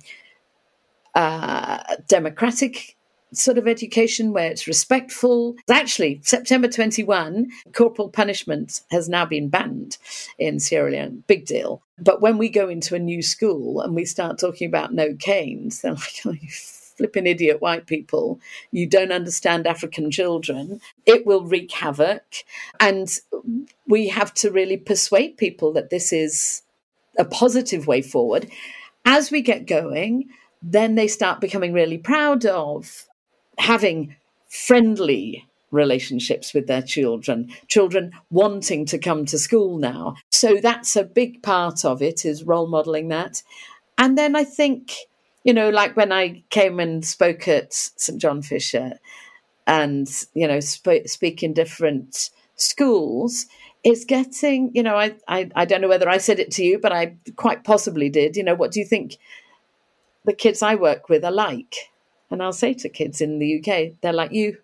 uh, 1.14 1.78
democratic 2.06 2.96
sort 3.32 3.58
of 3.58 3.68
education 3.68 4.32
where 4.32 4.50
it's 4.50 4.66
respectful. 4.66 5.54
Actually, 5.68 6.20
September 6.22 6.68
21, 6.68 7.50
corporal 7.72 8.08
punishment 8.08 8.80
has 8.90 9.08
now 9.08 9.24
been 9.24 9.48
banned 9.48 9.98
in 10.38 10.58
Sierra 10.58 10.90
Leone. 10.90 11.24
Big 11.26 11.44
deal. 11.44 11.82
But 11.98 12.20
when 12.20 12.38
we 12.38 12.48
go 12.48 12.68
into 12.68 12.94
a 12.94 13.00
new 13.00 13.22
school 13.22 13.80
and 13.80 13.94
we 13.94 14.04
start 14.04 14.38
talking 14.38 14.68
about 14.68 14.94
no 14.94 15.14
canes, 15.14 15.82
they're 15.82 15.92
like, 15.92 16.20
oh, 16.26 16.32
you 16.32 16.48
flipping 16.98 17.26
idiot 17.26 17.62
white 17.62 17.86
people. 17.86 18.38
You 18.70 18.86
don't 18.86 19.12
understand 19.12 19.66
African 19.66 20.10
children. 20.10 20.80
It 21.06 21.24
will 21.24 21.44
wreak 21.44 21.72
havoc. 21.72 22.22
And 22.78 23.08
we 23.86 24.08
have 24.08 24.34
to 24.34 24.50
really 24.50 24.76
persuade 24.76 25.38
people 25.38 25.72
that 25.72 25.88
this 25.88 26.12
is 26.12 26.62
a 27.16 27.24
positive 27.24 27.86
way 27.86 28.02
forward. 28.02 28.50
As 29.06 29.30
we 29.30 29.40
get 29.40 29.66
going, 29.66 30.28
then 30.60 30.96
they 30.96 31.08
start 31.08 31.40
becoming 31.40 31.72
really 31.72 31.98
proud 31.98 32.44
of 32.44 33.06
having 33.56 34.16
friendly 34.48 35.46
relationships 35.70 36.54
with 36.54 36.66
their 36.66 36.82
children, 36.82 37.50
children 37.66 38.12
wanting 38.30 38.86
to 38.86 38.98
come 38.98 39.24
to 39.26 39.38
school 39.38 39.78
now. 39.78 40.14
So 40.30 40.56
that's 40.56 40.96
a 40.96 41.04
big 41.04 41.42
part 41.42 41.84
of 41.84 42.02
it 42.02 42.24
is 42.24 42.44
role 42.44 42.66
modeling 42.66 43.08
that. 43.08 43.42
And 43.98 44.16
then 44.16 44.34
I 44.36 44.44
think, 44.44 44.94
you 45.48 45.54
know, 45.54 45.70
like 45.70 45.96
when 45.96 46.12
I 46.12 46.42
came 46.50 46.78
and 46.78 47.02
spoke 47.02 47.48
at 47.48 47.72
St. 47.72 48.20
John 48.20 48.42
Fisher 48.42 48.98
and, 49.66 50.06
you 50.34 50.46
know, 50.46 50.60
sp- 50.60 51.06
speak 51.08 51.42
in 51.42 51.54
different 51.54 52.28
schools, 52.56 53.46
it's 53.82 54.04
getting, 54.04 54.70
you 54.74 54.82
know, 54.82 54.96
I, 54.96 55.16
I, 55.26 55.48
I 55.56 55.64
don't 55.64 55.80
know 55.80 55.88
whether 55.88 56.10
I 56.10 56.18
said 56.18 56.38
it 56.38 56.50
to 56.50 56.62
you, 56.62 56.78
but 56.78 56.92
I 56.92 57.16
quite 57.36 57.64
possibly 57.64 58.10
did. 58.10 58.36
You 58.36 58.44
know, 58.44 58.54
what 58.54 58.72
do 58.72 58.80
you 58.80 58.84
think 58.84 59.16
the 60.26 60.34
kids 60.34 60.62
I 60.62 60.74
work 60.74 61.08
with 61.08 61.24
are 61.24 61.32
like? 61.32 61.76
And 62.30 62.42
I'll 62.42 62.52
say 62.52 62.74
to 62.74 62.90
kids 62.90 63.22
in 63.22 63.38
the 63.38 63.58
UK, 63.58 63.94
they're 64.02 64.12
like 64.12 64.32
you. 64.32 64.58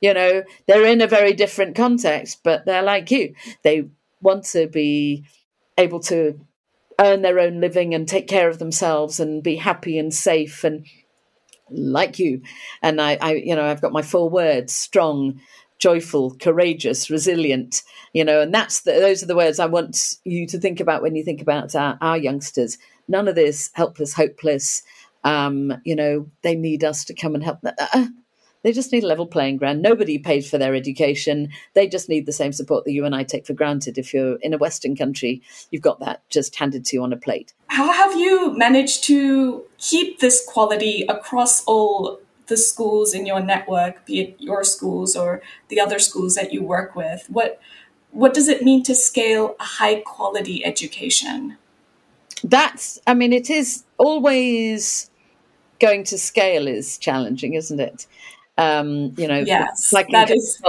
You 0.00 0.14
know, 0.14 0.44
they're 0.68 0.86
in 0.86 1.00
a 1.00 1.08
very 1.08 1.32
different 1.32 1.74
context, 1.74 2.38
but 2.44 2.66
they're 2.66 2.84
like 2.84 3.10
you. 3.10 3.34
They 3.64 3.88
want 4.20 4.44
to 4.52 4.68
be 4.68 5.24
able 5.76 5.98
to 6.02 6.38
earn 7.00 7.22
their 7.22 7.38
own 7.38 7.60
living 7.60 7.94
and 7.94 8.08
take 8.08 8.28
care 8.28 8.48
of 8.48 8.58
themselves 8.58 9.20
and 9.20 9.42
be 9.42 9.56
happy 9.56 9.98
and 9.98 10.14
safe 10.14 10.64
and 10.64 10.86
like 11.70 12.18
you. 12.18 12.42
And 12.82 13.00
I, 13.00 13.16
I 13.20 13.34
you 13.34 13.54
know, 13.54 13.64
I've 13.64 13.80
got 13.80 13.92
my 13.92 14.02
four 14.02 14.28
words 14.28 14.72
strong, 14.72 15.40
joyful, 15.78 16.36
courageous, 16.36 17.10
resilient, 17.10 17.82
you 18.12 18.24
know, 18.24 18.40
and 18.40 18.54
that's 18.54 18.82
the, 18.82 18.92
those 18.92 19.22
are 19.22 19.26
the 19.26 19.36
words 19.36 19.58
I 19.58 19.66
want 19.66 20.16
you 20.24 20.46
to 20.48 20.58
think 20.58 20.80
about 20.80 21.02
when 21.02 21.16
you 21.16 21.24
think 21.24 21.40
about 21.40 21.74
our, 21.74 21.98
our 22.00 22.16
youngsters. 22.16 22.78
None 23.08 23.28
of 23.28 23.34
this 23.34 23.70
helpless, 23.74 24.14
hopeless, 24.14 24.82
um, 25.24 25.72
you 25.84 25.96
know, 25.96 26.30
they 26.42 26.54
need 26.54 26.84
us 26.84 27.04
to 27.06 27.14
come 27.14 27.34
and 27.34 27.42
help. 27.42 27.58
Uh, 27.64 28.06
they 28.64 28.72
just 28.72 28.90
need 28.92 29.04
a 29.04 29.06
level 29.06 29.26
playing 29.26 29.58
ground. 29.58 29.82
Nobody 29.82 30.18
paid 30.18 30.44
for 30.44 30.58
their 30.58 30.74
education. 30.74 31.50
They 31.74 31.86
just 31.86 32.08
need 32.08 32.26
the 32.26 32.32
same 32.32 32.52
support 32.52 32.84
that 32.84 32.92
you 32.92 33.04
and 33.04 33.14
I 33.14 33.22
take 33.22 33.46
for 33.46 33.52
granted. 33.52 33.98
If 33.98 34.12
you're 34.12 34.36
in 34.36 34.54
a 34.54 34.58
Western 34.58 34.96
country, 34.96 35.42
you've 35.70 35.82
got 35.82 36.00
that 36.00 36.28
just 36.30 36.56
handed 36.56 36.84
to 36.86 36.96
you 36.96 37.02
on 37.02 37.12
a 37.12 37.16
plate. 37.16 37.52
How 37.68 37.92
have 37.92 38.18
you 38.18 38.56
managed 38.56 39.04
to 39.04 39.64
keep 39.78 40.18
this 40.18 40.44
quality 40.44 41.04
across 41.08 41.62
all 41.66 42.18
the 42.46 42.56
schools 42.56 43.14
in 43.14 43.26
your 43.26 43.40
network, 43.40 44.04
be 44.06 44.20
it 44.20 44.36
your 44.38 44.64
schools 44.64 45.14
or 45.14 45.42
the 45.68 45.78
other 45.78 45.98
schools 45.98 46.34
that 46.34 46.52
you 46.52 46.62
work 46.62 46.96
with? 46.96 47.26
What 47.28 47.60
what 48.10 48.32
does 48.32 48.48
it 48.48 48.62
mean 48.62 48.82
to 48.84 48.94
scale 48.94 49.56
a 49.58 49.64
high 49.64 49.96
quality 49.96 50.64
education? 50.64 51.58
That's, 52.44 53.00
I 53.08 53.14
mean, 53.14 53.32
it 53.32 53.50
is 53.50 53.82
always 53.98 55.10
going 55.80 56.04
to 56.04 56.18
scale 56.18 56.68
is 56.68 56.96
challenging, 56.96 57.54
isn't 57.54 57.80
it? 57.80 58.06
Um, 58.56 59.12
you 59.16 59.26
know, 59.26 59.38
yes, 59.38 59.92
like 59.92 60.08
that 60.10 60.30
is 60.30 60.60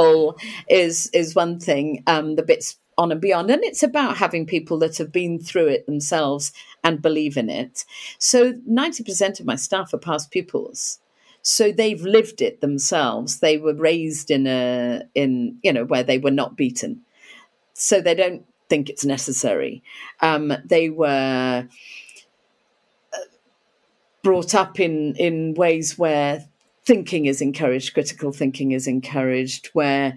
is 0.69 1.07
is 1.13 1.35
one 1.35 1.59
thing. 1.59 2.03
Um, 2.07 2.35
the 2.35 2.43
bits 2.43 2.77
on 2.97 3.11
and 3.11 3.21
beyond, 3.21 3.51
and 3.51 3.63
it's 3.63 3.83
about 3.83 4.17
having 4.17 4.45
people 4.45 4.79
that 4.79 4.97
have 4.97 5.11
been 5.11 5.39
through 5.39 5.67
it 5.67 5.85
themselves 5.85 6.51
and 6.83 7.01
believe 7.01 7.37
in 7.37 7.49
it. 7.49 7.85
So, 8.17 8.53
ninety 8.65 9.03
percent 9.03 9.39
of 9.39 9.45
my 9.45 9.55
staff 9.55 9.93
are 9.93 9.99
past 9.99 10.31
pupils, 10.31 10.99
so 11.41 11.71
they've 11.71 12.01
lived 12.01 12.41
it 12.41 12.61
themselves. 12.61 13.39
They 13.39 13.57
were 13.57 13.75
raised 13.75 14.31
in 14.31 14.47
a 14.47 15.03
in 15.13 15.57
you 15.61 15.71
know 15.71 15.85
where 15.85 16.03
they 16.03 16.17
were 16.17 16.31
not 16.31 16.57
beaten, 16.57 17.01
so 17.73 18.01
they 18.01 18.15
don't 18.15 18.45
think 18.67 18.89
it's 18.89 19.05
necessary. 19.05 19.83
Um, 20.21 20.53
they 20.65 20.89
were 20.89 21.67
brought 24.25 24.55
up 24.55 24.79
in 24.79 25.15
in 25.17 25.53
ways 25.53 25.99
where 25.99 26.43
thinking 26.85 27.25
is 27.25 27.41
encouraged, 27.41 27.93
critical 27.93 28.31
thinking 28.31 28.71
is 28.71 28.87
encouraged, 28.87 29.69
where 29.73 30.15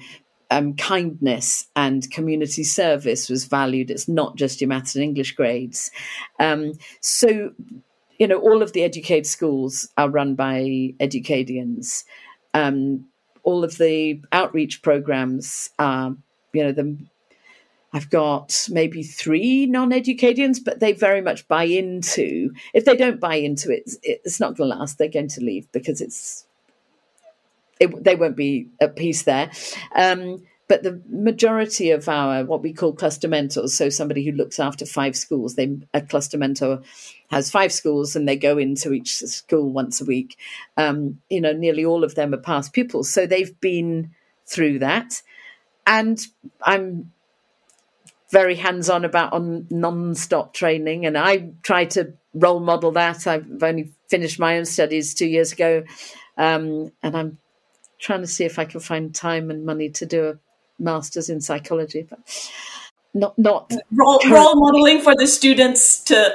um, 0.50 0.74
kindness 0.74 1.66
and 1.76 2.10
community 2.10 2.64
service 2.64 3.28
was 3.28 3.44
valued. 3.44 3.90
It's 3.90 4.08
not 4.08 4.36
just 4.36 4.60
your 4.60 4.68
maths 4.68 4.94
and 4.94 5.04
English 5.04 5.34
grades. 5.34 5.90
Um, 6.38 6.74
so, 7.00 7.52
you 8.18 8.26
know, 8.26 8.38
all 8.38 8.62
of 8.62 8.72
the 8.72 8.80
EducAid 8.80 9.26
schools 9.26 9.88
are 9.96 10.08
run 10.08 10.34
by 10.34 10.94
Educadians. 11.00 12.04
Um, 12.54 13.06
all 13.42 13.64
of 13.64 13.78
the 13.78 14.22
outreach 14.32 14.82
programs 14.82 15.70
are, 15.78 16.16
you 16.52 16.64
know, 16.64 16.72
the 16.72 16.96
I've 17.92 18.10
got 18.10 18.66
maybe 18.68 19.02
three 19.02 19.64
non-Educadians, 19.64 20.60
but 20.60 20.78
they 20.78 20.92
very 20.92 21.22
much 21.22 21.48
buy 21.48 21.64
into. 21.64 22.52
If 22.74 22.84
they 22.84 22.94
don't 22.94 23.18
buy 23.18 23.36
into 23.36 23.70
it, 23.70 23.90
it's 24.02 24.38
not 24.38 24.56
going 24.56 24.70
to 24.70 24.76
last. 24.76 24.98
They're 24.98 25.08
going 25.08 25.28
to 25.28 25.40
leave 25.40 25.72
because 25.72 26.02
it's 26.02 26.46
it, 27.80 28.04
they 28.04 28.16
won't 28.16 28.36
be 28.36 28.68
at 28.80 28.96
peace 28.96 29.22
there. 29.22 29.50
Um, 29.94 30.42
but 30.68 30.82
the 30.82 31.00
majority 31.08 31.90
of 31.92 32.08
our 32.10 32.44
what 32.44 32.62
we 32.62 32.74
call 32.74 32.92
cluster 32.92 33.26
mentors, 33.26 33.72
so 33.72 33.88
somebody 33.88 34.22
who 34.24 34.32
looks 34.32 34.60
after 34.60 34.84
five 34.84 35.16
schools, 35.16 35.54
they 35.54 35.78
a 35.94 36.02
cluster 36.02 36.36
mentor 36.36 36.82
has 37.30 37.50
five 37.50 37.72
schools 37.72 38.14
and 38.14 38.28
they 38.28 38.36
go 38.36 38.58
into 38.58 38.92
each 38.92 39.16
school 39.16 39.70
once 39.72 40.00
a 40.02 40.04
week. 40.04 40.36
Um, 40.76 41.20
you 41.30 41.40
know, 41.40 41.52
nearly 41.52 41.86
all 41.86 42.04
of 42.04 42.14
them 42.14 42.34
are 42.34 42.38
past 42.38 42.74
pupils, 42.74 43.08
so 43.08 43.26
they've 43.26 43.58
been 43.60 44.10
through 44.46 44.80
that, 44.80 45.22
and 45.86 46.20
I'm 46.62 47.12
very 48.30 48.56
hands 48.56 48.90
on 48.90 49.06
about 49.06 49.32
on 49.32 49.66
non-stop 49.70 50.52
training, 50.52 51.06
and 51.06 51.16
I 51.16 51.50
try 51.62 51.86
to 51.86 52.12
role 52.34 52.60
model 52.60 52.92
that. 52.92 53.26
I've 53.26 53.62
only 53.62 53.90
finished 54.08 54.38
my 54.38 54.58
own 54.58 54.66
studies 54.66 55.14
two 55.14 55.26
years 55.26 55.52
ago, 55.52 55.84
um, 56.36 56.92
and 57.02 57.16
I'm 57.16 57.38
trying 57.98 58.20
to 58.20 58.26
see 58.26 58.44
if 58.44 58.58
I 58.58 58.64
can 58.64 58.80
find 58.80 59.14
time 59.14 59.50
and 59.50 59.64
money 59.64 59.88
to 59.90 60.06
do 60.06 60.28
a 60.28 60.38
master's 60.78 61.28
in 61.28 61.40
psychology, 61.40 62.06
but 62.08 62.20
not 63.14 63.38
not 63.38 63.72
role, 63.92 64.20
role 64.30 64.56
modeling 64.56 65.00
for 65.00 65.14
the 65.16 65.26
students 65.26 66.00
to, 66.04 66.34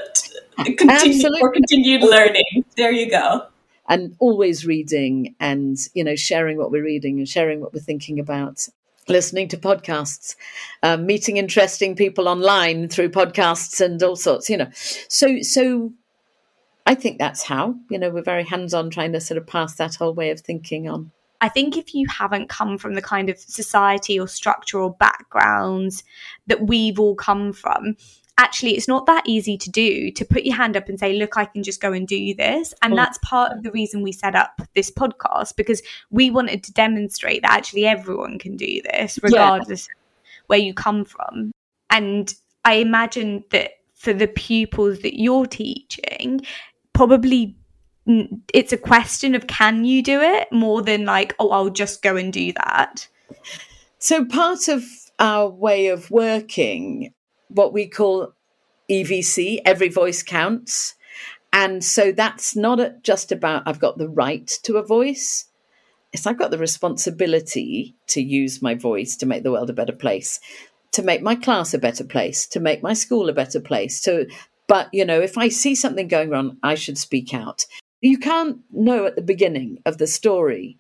to 0.66 0.74
continue 0.74 1.22
for 1.40 1.52
continued 1.52 2.02
learning. 2.02 2.66
There 2.76 2.92
you 2.92 3.10
go. 3.10 3.48
And 3.88 4.16
always 4.20 4.66
reading 4.66 5.36
and 5.40 5.78
you 5.94 6.04
know 6.04 6.16
sharing 6.16 6.58
what 6.58 6.72
we're 6.72 6.84
reading 6.84 7.20
and 7.20 7.28
sharing 7.28 7.62
what 7.62 7.74
we're 7.74 7.80
thinking 7.80 8.20
about 8.20 8.68
listening 9.08 9.48
to 9.50 9.58
podcasts, 9.58 10.36
um, 10.82 11.06
meeting 11.06 11.38
interesting 11.38 11.96
people 11.96 12.28
online 12.28 12.88
through 12.88 13.10
podcasts 13.10 13.82
and 13.82 14.02
all 14.02 14.16
sorts, 14.16 14.50
you 14.50 14.58
know. 14.58 14.70
So, 14.74 15.42
so 15.42 15.92
I 16.86 16.96
think 16.96 17.20
that's 17.20 17.44
how, 17.44 17.76
you 17.90 18.00
know, 18.00 18.10
we're 18.10 18.24
very 18.24 18.44
hands 18.44 18.74
on 18.74 18.90
trying 18.90 19.14
to 19.14 19.22
sort 19.22 19.38
of 19.38 19.48
pass 19.48 19.76
that 19.76 19.96
whole 19.96 20.14
way 20.14 20.30
of 20.30 20.40
thinking 20.40 20.88
on. 20.88 21.12
I 21.44 21.50
think 21.50 21.76
if 21.76 21.94
you 21.94 22.08
haven't 22.08 22.48
come 22.48 22.78
from 22.78 22.94
the 22.94 23.02
kind 23.02 23.30
of 23.30 23.38
society 23.38 24.18
or 24.18 24.30
structural 24.30 24.92
backgrounds 24.92 26.02
that 26.48 26.68
we've 26.68 26.98
all 26.98 27.16
come 27.16 27.52
from, 27.52 27.98
actually 28.38 28.78
it's 28.78 28.88
not 28.88 29.08
that 29.08 29.24
easy 29.28 29.58
to 29.58 29.70
do 29.70 30.10
to 30.10 30.24
put 30.24 30.46
your 30.46 30.56
hand 30.56 30.76
up 30.76 30.90
and 30.90 30.98
say 30.98 31.14
look 31.14 31.38
i 31.38 31.46
can 31.46 31.62
just 31.62 31.82
go 31.82 31.92
and 31.92 32.08
do 32.08 32.34
this. 32.34 32.74
And 32.82 32.98
that's 32.98 33.20
part 33.24 33.52
of 33.52 33.62
the 33.62 33.72
reason 33.72 34.02
we 34.02 34.14
set 34.14 34.36
up 34.36 34.62
this 34.74 34.90
podcast 34.90 35.58
because 35.58 35.82
we 36.12 36.30
wanted 36.30 36.64
to 36.64 36.72
demonstrate 36.72 37.42
that 37.42 37.52
actually 37.52 37.88
everyone 37.88 38.40
can 38.40 38.56
do 38.56 38.82
this 38.82 39.20
regardless 39.22 39.90
yeah. 39.90 39.94
where 40.48 40.60
you 40.60 40.74
come 40.74 41.04
from. 41.04 41.52
And 41.90 42.34
i 42.64 42.76
imagine 42.76 43.44
that 43.50 43.72
for 43.96 44.14
the 44.14 44.30
pupils 44.30 45.00
that 45.00 45.20
you're 45.20 45.46
teaching 45.46 46.40
probably 46.94 47.58
it's 48.06 48.74
a 48.74 48.78
question 48.78 49.34
of 49.34 49.48
can 49.48 49.86
you 49.86 50.04
do 50.04 50.20
it 50.20 50.52
more 50.52 50.82
than 50.82 51.06
like 51.06 51.34
oh 51.40 51.52
i'll 51.52 51.70
just 51.70 52.02
go 52.02 52.16
and 52.16 52.34
do 52.34 52.52
that. 52.54 53.08
So 54.00 54.26
part 54.26 54.68
of 54.68 54.84
our 55.20 55.48
way 55.48 55.88
of 55.88 56.12
working 56.12 57.14
what 57.48 57.72
we 57.72 57.88
call 57.88 58.34
evc 58.90 59.62
every 59.66 59.90
voice 59.90 60.24
counts. 60.24 60.96
And 61.54 61.84
so 61.84 62.12
that's 62.12 62.56
not 62.56 63.04
just 63.04 63.32
about 63.32 63.64
i've 63.66 63.80
got 63.80 63.98
the 63.98 64.10
right 64.10 64.48
to 64.64 64.78
a 64.78 64.86
voice. 64.86 65.46
It's 66.12 66.28
i've 66.28 66.40
got 66.40 66.52
the 66.52 66.58
responsibility 66.58 67.96
to 68.08 68.22
use 68.22 68.62
my 68.62 68.76
voice 68.76 69.16
to 69.18 69.26
make 69.26 69.44
the 69.44 69.52
world 69.52 69.70
a 69.70 69.74
better 69.74 69.94
place 69.94 70.40
to 70.94 71.02
make 71.02 71.22
my 71.22 71.36
class 71.36 71.74
a 71.74 71.80
better 71.80 72.04
place 72.04 72.48
to 72.48 72.60
make 72.60 72.82
my 72.82 72.94
school 72.94 73.28
a 73.28 73.34
better 73.34 73.60
place 73.60 74.00
to 74.02 74.28
but 74.68 74.88
you 74.94 75.04
know 75.04 75.20
if 75.20 75.38
i 75.38 75.50
see 75.50 75.76
something 75.76 76.08
going 76.08 76.30
wrong 76.30 76.58
i 76.64 76.76
should 76.76 76.98
speak 76.98 77.34
out 77.34 77.66
you 78.04 78.18
can't 78.18 78.60
know 78.72 79.06
at 79.06 79.16
the 79.16 79.22
beginning 79.22 79.80
of 79.86 79.98
the 79.98 80.08
story 80.08 80.78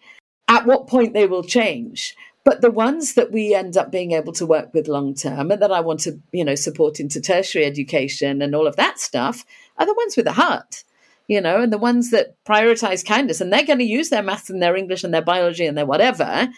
at 0.49 0.65
what 0.65 0.87
point 0.87 1.13
they 1.13 1.25
will 1.25 1.43
change. 1.43 2.15
But 2.43 2.59
the 2.59 2.69
ones 2.69 3.13
that 3.13 3.31
we 3.31 3.55
end 3.55 3.77
up 3.77 3.89
being 3.89 4.11
able 4.11 4.33
to 4.33 4.45
work 4.45 4.73
with 4.73 4.89
long 4.89 5.15
term 5.15 5.49
and 5.49 5.61
that 5.61 5.71
I 5.71 5.79
want 5.79 6.01
to, 6.01 6.19
you 6.33 6.43
know, 6.43 6.55
support 6.55 6.99
into 6.99 7.21
tertiary 7.21 7.63
education 7.63 8.41
and 8.41 8.53
all 8.53 8.67
of 8.67 8.75
that 8.75 8.99
stuff 8.99 9.45
are 9.77 9.85
the 9.85 9.93
ones 9.93 10.17
with 10.17 10.25
the 10.25 10.33
heart, 10.33 10.83
you 11.29 11.39
know, 11.39 11.61
and 11.61 11.71
the 11.71 11.77
ones 11.77 12.11
that 12.11 12.35
prioritize 12.43 13.05
kindness. 13.05 13.39
And 13.39 13.53
they're 13.53 13.65
going 13.65 13.79
to 13.79 13.85
use 13.85 14.09
their 14.09 14.21
maths 14.21 14.49
and 14.49 14.61
their 14.61 14.75
English 14.75 15.05
and 15.05 15.13
their 15.13 15.21
biology 15.21 15.65
and 15.65 15.77
their 15.77 15.85
whatever 15.85 16.49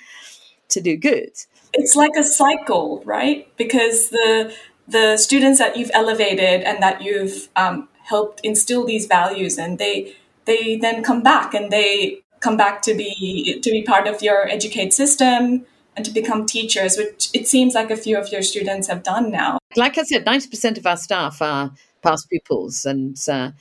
to 0.69 0.81
do 0.81 0.97
good. 0.97 1.29
It's 1.73 1.95
like 1.95 2.15
a 2.17 2.23
cycle, 2.23 3.03
right? 3.05 3.47
Because 3.55 4.09
the 4.09 4.51
the 4.87 5.17
students 5.17 5.59
that 5.59 5.77
you've 5.77 5.91
elevated 5.93 6.61
and 6.61 6.81
that 6.81 7.03
you've 7.03 7.49
um, 7.55 7.87
helped 8.03 8.39
instill 8.43 8.85
these 8.85 9.05
values 9.05 9.59
and 9.59 9.77
they 9.77 10.15
they 10.45 10.77
then 10.77 11.03
come 11.03 11.21
back 11.21 11.53
and 11.53 11.71
they 11.71 12.21
come 12.39 12.57
back 12.57 12.81
to 12.83 12.93
be 12.93 13.59
to 13.61 13.71
be 13.71 13.81
part 13.83 14.07
of 14.07 14.21
your 14.21 14.47
educate 14.47 14.93
system 14.93 15.65
and 15.95 16.05
to 16.05 16.11
become 16.11 16.45
teachers, 16.45 16.97
which 16.97 17.29
it 17.33 17.47
seems 17.47 17.73
like 17.73 17.89
a 17.89 17.97
few 17.97 18.17
of 18.17 18.31
your 18.31 18.41
students 18.41 18.87
have 18.87 19.03
done 19.03 19.31
now. 19.31 19.57
Like 19.75 19.97
I 19.97 20.03
said, 20.03 20.25
ninety 20.25 20.49
percent 20.49 20.77
of 20.77 20.85
our 20.85 20.97
staff 20.97 21.41
are 21.41 21.71
past 22.01 22.29
pupils, 22.29 22.85
and 22.85 23.17
uh, 23.27 23.51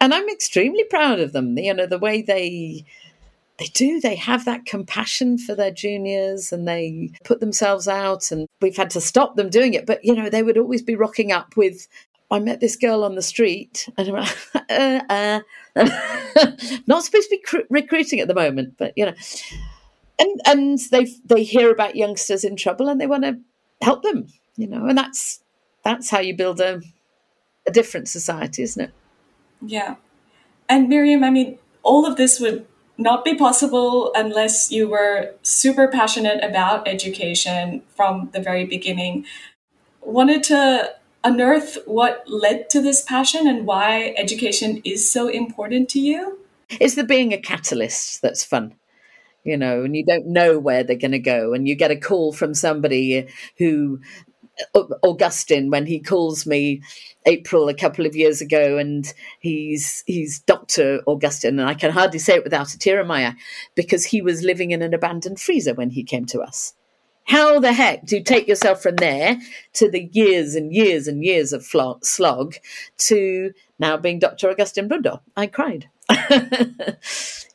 and 0.00 0.14
I'm 0.14 0.28
extremely 0.28 0.84
proud 0.84 1.20
of 1.20 1.32
them. 1.32 1.56
You 1.58 1.74
know 1.74 1.86
the 1.86 1.98
way 1.98 2.22
they 2.22 2.84
they 3.58 3.66
do 3.66 4.00
they 4.00 4.14
have 4.16 4.44
that 4.44 4.66
compassion 4.66 5.38
for 5.38 5.54
their 5.54 5.70
juniors 5.70 6.52
and 6.52 6.68
they 6.68 7.10
put 7.24 7.40
themselves 7.40 7.88
out 7.88 8.30
and 8.30 8.46
we've 8.60 8.76
had 8.76 8.90
to 8.90 9.00
stop 9.00 9.36
them 9.36 9.48
doing 9.48 9.74
it 9.74 9.86
but 9.86 10.04
you 10.04 10.14
know 10.14 10.28
they 10.28 10.42
would 10.42 10.58
always 10.58 10.82
be 10.82 10.94
rocking 10.94 11.32
up 11.32 11.56
with 11.56 11.88
I 12.30 12.40
met 12.40 12.60
this 12.60 12.76
girl 12.76 13.04
on 13.04 13.14
the 13.14 13.22
street, 13.22 13.88
and 13.96 14.08
I'm 14.08 14.14
like, 14.14 14.36
uh, 14.70 15.00
uh. 15.08 15.40
not 16.86 17.04
supposed 17.04 17.28
to 17.28 17.36
be 17.36 17.42
cr- 17.44 17.66
recruiting 17.68 18.20
at 18.20 18.28
the 18.28 18.34
moment, 18.34 18.74
but 18.78 18.92
you 18.96 19.06
know, 19.06 19.14
and 20.18 20.40
and 20.46 20.78
they 20.90 21.06
they 21.24 21.44
hear 21.44 21.70
about 21.70 21.96
youngsters 21.96 22.44
in 22.44 22.56
trouble 22.56 22.88
and 22.88 23.00
they 23.00 23.06
want 23.06 23.24
to 23.24 23.38
help 23.82 24.02
them, 24.02 24.26
you 24.56 24.66
know, 24.66 24.86
and 24.86 24.96
that's 24.96 25.40
that's 25.84 26.10
how 26.10 26.18
you 26.18 26.34
build 26.34 26.60
a 26.60 26.80
a 27.66 27.70
different 27.70 28.08
society, 28.08 28.62
isn't 28.62 28.84
it? 28.84 28.90
Yeah, 29.60 29.96
and 30.68 30.88
Miriam, 30.88 31.22
I 31.22 31.30
mean, 31.30 31.58
all 31.82 32.06
of 32.06 32.16
this 32.16 32.40
would 32.40 32.66
not 32.98 33.24
be 33.24 33.34
possible 33.34 34.10
unless 34.14 34.72
you 34.72 34.88
were 34.88 35.34
super 35.42 35.86
passionate 35.88 36.42
about 36.42 36.88
education 36.88 37.82
from 37.94 38.30
the 38.32 38.40
very 38.40 38.64
beginning. 38.64 39.26
Wanted 40.00 40.42
to 40.44 40.94
unearth 41.26 41.78
what 41.86 42.22
led 42.26 42.70
to 42.70 42.80
this 42.80 43.02
passion 43.02 43.46
and 43.46 43.66
why 43.66 44.14
education 44.16 44.80
is 44.84 45.10
so 45.10 45.28
important 45.28 45.88
to 45.90 46.00
you? 46.00 46.38
It's 46.68 46.94
the 46.94 47.04
being 47.04 47.32
a 47.32 47.38
catalyst 47.38 48.22
that's 48.22 48.44
fun 48.44 48.74
you 49.46 49.56
know, 49.56 49.84
and 49.84 49.96
you 49.96 50.04
don't 50.04 50.26
know 50.26 50.58
where 50.58 50.82
they're 50.82 50.96
going 50.96 51.12
to 51.12 51.20
go. 51.20 51.54
And 51.54 51.68
you 51.68 51.76
get 51.76 51.92
a 51.92 51.96
call 51.96 52.32
from 52.32 52.52
somebody 52.52 53.28
who, 53.58 54.00
uh, 54.74 54.82
Augustine, 55.04 55.70
when 55.70 55.86
he 55.86 56.00
calls 56.00 56.46
me 56.46 56.82
April 57.26 57.68
a 57.68 57.74
couple 57.74 58.06
of 58.06 58.16
years 58.16 58.40
ago, 58.40 58.76
and 58.76 59.12
he's 59.38 60.02
he's 60.06 60.40
Doctor 60.40 61.00
Augustine, 61.06 61.60
and 61.60 61.68
I 61.68 61.74
can 61.74 61.92
hardly 61.92 62.18
say 62.18 62.34
it 62.34 62.44
without 62.44 62.74
a 62.74 62.78
tear 62.78 63.00
in 63.00 63.06
my 63.06 63.24
eye 63.24 63.34
because 63.76 64.06
he 64.06 64.20
was 64.20 64.42
living 64.42 64.72
in 64.72 64.82
an 64.82 64.92
abandoned 64.92 65.38
freezer 65.38 65.74
when 65.74 65.90
he 65.90 66.02
came 66.02 66.26
to 66.26 66.40
us. 66.40 66.74
How 67.26 67.58
the 67.58 67.72
heck 67.72 68.06
do 68.06 68.16
you 68.16 68.22
take 68.22 68.46
yourself 68.46 68.82
from 68.82 68.96
there 68.96 69.38
to 69.74 69.90
the 69.90 70.08
years 70.12 70.54
and 70.54 70.72
years 70.72 71.08
and 71.08 71.24
years 71.24 71.52
of 71.52 71.66
slog 72.02 72.54
to 72.98 73.52
now 73.78 73.96
being 73.96 74.20
Dr. 74.20 74.48
Augustine 74.50 74.88
Blundell? 74.88 75.22
I 75.36 75.48
cried. 75.48 75.88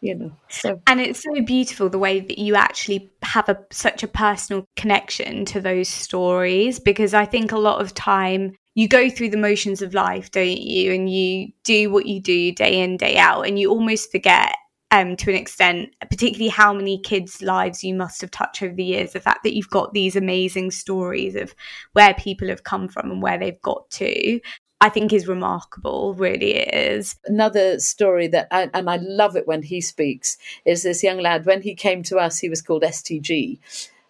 you 0.02 0.14
know 0.14 0.32
so. 0.50 0.82
and 0.86 1.00
it's 1.00 1.24
so 1.24 1.42
beautiful 1.42 1.88
the 1.88 1.98
way 1.98 2.20
that 2.20 2.38
you 2.38 2.54
actually 2.56 3.10
have 3.22 3.48
a 3.48 3.58
such 3.72 4.04
a 4.04 4.08
personal 4.10 4.68
connection 4.76 5.46
to 5.46 5.62
those 5.62 5.88
stories 5.88 6.78
because 6.78 7.14
i 7.14 7.24
think 7.24 7.54
a 7.54 7.58
lot 7.58 7.80
of 7.80 7.94
time 7.94 8.54
you 8.76 8.90
go 8.90 9.10
through 9.10 9.30
the 9.30 9.38
motions 9.38 9.82
of 9.82 9.94
life 9.94 10.32
don't 10.32 10.60
you 10.60 10.92
and 10.92 11.10
you 11.10 11.48
do 11.64 11.90
what 11.90 12.08
you 12.08 12.20
do 12.20 12.52
day 12.52 12.82
in 12.82 12.98
day 12.98 13.16
out 13.16 13.44
and 13.44 13.58
you 13.58 13.70
almost 13.70 14.12
forget 14.12 14.54
um, 14.92 15.16
to 15.16 15.32
an 15.32 15.38
extent, 15.38 15.96
particularly 16.02 16.50
how 16.50 16.74
many 16.74 17.00
kids' 17.00 17.42
lives 17.42 17.84
you 17.84 17.96
must 17.96 18.20
have 18.22 18.30
touched 18.30 18.62
over 18.62 18.76
the 18.76 18.84
years. 18.84 19.14
The 19.14 19.22
fact 19.22 19.44
that 19.44 19.56
you've 19.56 19.70
got 19.70 19.94
these 19.94 20.16
amazing 20.18 20.72
stories 20.72 21.36
of 21.36 21.56
where 21.94 22.14
people 22.14 22.50
have 22.50 22.66
come 22.66 22.90
from 22.90 23.10
and 23.10 23.22
where 23.22 23.38
they've 23.38 23.62
got 23.62 23.90
to. 23.92 24.40
I 24.84 24.90
think 24.90 25.14
is 25.14 25.28
remarkable, 25.28 26.16
really 26.16 26.54
is. 26.54 27.16
Another 27.26 27.80
story 27.80 28.28
that, 28.30 28.48
I, 28.50 28.68
and 28.74 28.90
I 28.90 28.96
love 28.98 29.36
it 29.36 29.48
when 29.48 29.62
he 29.62 29.80
speaks, 29.80 30.38
is 30.66 30.82
this 30.82 31.04
young 31.04 31.20
lad. 31.20 31.46
When 31.46 31.62
he 31.62 31.76
came 31.76 32.02
to 32.04 32.18
us, 32.18 32.40
he 32.40 32.50
was 32.50 32.64
called 32.64 32.82
STG, 32.82 33.60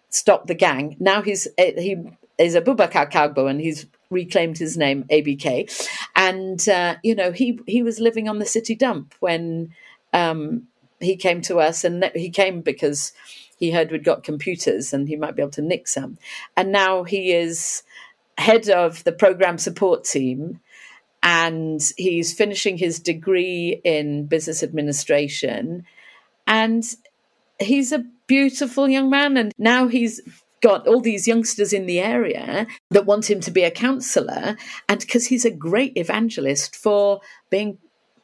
Stop 0.08 0.46
the 0.46 0.54
Gang. 0.54 0.96
Now 0.98 1.20
he's 1.20 1.46
eh, 1.58 1.78
he 1.78 1.98
is 2.38 2.54
a 2.54 2.62
Abubakar 2.62 3.10
Kagbo, 3.12 3.50
and 3.50 3.60
he's 3.60 3.86
reclaimed 4.08 4.56
his 4.56 4.78
name 4.78 5.04
ABK. 5.10 5.70
And 6.16 6.66
uh, 6.66 6.96
you 7.02 7.14
know, 7.14 7.32
he 7.32 7.60
he 7.66 7.82
was 7.82 8.00
living 8.00 8.26
on 8.26 8.38
the 8.38 8.46
city 8.46 8.74
dump 8.74 9.14
when 9.20 9.74
um, 10.14 10.68
he 11.02 11.16
came 11.16 11.40
to 11.42 11.58
us, 11.58 11.84
and 11.84 12.10
he 12.14 12.30
came 12.30 12.60
because 12.60 13.12
he 13.62 13.70
heard 13.70 13.92
we'd 13.92 14.02
got 14.02 14.24
computers 14.24 14.92
and 14.92 15.08
he 15.08 15.14
might 15.14 15.36
be 15.36 15.42
able 15.42 15.52
to 15.52 15.62
nick 15.62 15.86
some. 15.86 16.18
And 16.56 16.72
now 16.72 17.04
he 17.04 17.32
is 17.32 17.84
head 18.36 18.68
of 18.68 19.04
the 19.04 19.12
program 19.12 19.56
support 19.56 20.02
team 20.02 20.58
and 21.22 21.80
he's 21.96 22.34
finishing 22.34 22.76
his 22.76 22.98
degree 22.98 23.80
in 23.84 24.26
business 24.26 24.64
administration 24.64 25.84
and 26.48 26.84
he's 27.60 27.92
a 27.92 28.04
beautiful 28.26 28.88
young 28.88 29.08
man 29.08 29.36
and 29.36 29.52
now 29.58 29.86
he's 29.86 30.20
got 30.60 30.88
all 30.88 31.00
these 31.00 31.28
youngsters 31.28 31.72
in 31.72 31.86
the 31.86 32.00
area 32.00 32.66
that 32.90 33.06
want 33.06 33.30
him 33.30 33.38
to 33.38 33.52
be 33.52 33.62
a 33.62 33.70
counselor 33.70 34.56
and 34.88 35.00
because 35.00 35.26
he's 35.26 35.44
a 35.44 35.50
great 35.50 35.92
evangelist 35.96 36.74
for 36.74 37.20
being 37.48 37.78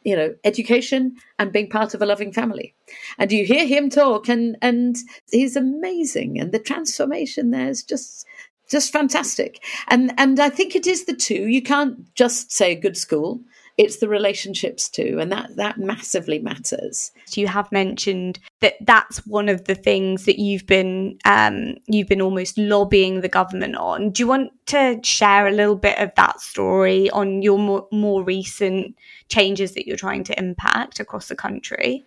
you 0.05 0.17
know 0.17 0.35
education 0.45 1.17
and 1.39 1.53
being 1.53 1.69
part 1.69 1.95
of 1.95 2.03
a 2.03 2.07
loving 2.07 2.33
family. 2.33 2.75
And 3.19 3.31
you 3.33 3.45
hear 3.45 3.67
him 3.67 3.91
talk 3.91 4.29
and 4.29 4.57
and 4.63 4.97
he's 5.31 5.57
amazing 5.57 6.39
and 6.41 6.53
the 6.53 6.59
transformation 6.59 7.51
there 7.51 7.69
is 7.69 7.83
just 7.83 8.27
just 8.71 8.93
fantastic. 8.93 9.65
And 9.89 10.13
and 10.19 10.39
i 10.41 10.49
think 10.49 10.75
it 10.75 10.87
is 10.87 11.05
the 11.05 11.15
two. 11.15 11.47
You 11.49 11.63
can't 11.63 12.15
just 12.15 12.53
say 12.53 12.73
a 12.73 12.81
good 12.81 12.97
school 12.97 13.41
it's 13.79 13.99
the 13.99 14.09
relationships 14.09 14.89
too 14.89 15.19
and 15.21 15.31
that 15.31 15.55
that 15.57 15.79
massively 15.79 16.41
matters. 16.41 17.13
You 17.31 17.47
have 17.47 17.71
mentioned 17.71 18.41
that 18.61 18.75
that's 18.81 19.25
one 19.25 19.49
of 19.49 19.65
the 19.65 19.77
things 19.77 20.25
that 20.25 20.41
you've 20.41 20.67
been 20.67 21.17
um, 21.25 21.77
you've 21.87 22.09
been 22.09 22.21
almost 22.21 22.59
lobbying 22.59 23.21
the 23.21 23.29
government 23.29 23.77
on. 23.77 24.11
Do 24.11 24.23
you 24.23 24.27
want 24.27 24.51
to 24.67 24.99
share 25.05 25.47
a 25.47 25.53
little 25.53 25.77
bit 25.77 25.97
of 25.99 26.11
that 26.17 26.41
story 26.41 27.09
on 27.11 27.41
your 27.41 27.59
more, 27.59 27.87
more 27.93 28.23
recent 28.25 28.97
changes 29.29 29.73
that 29.75 29.87
you're 29.87 29.97
trying 29.97 30.25
to 30.25 30.39
impact 30.39 30.99
across 30.99 31.29
the 31.29 31.37
country? 31.37 32.05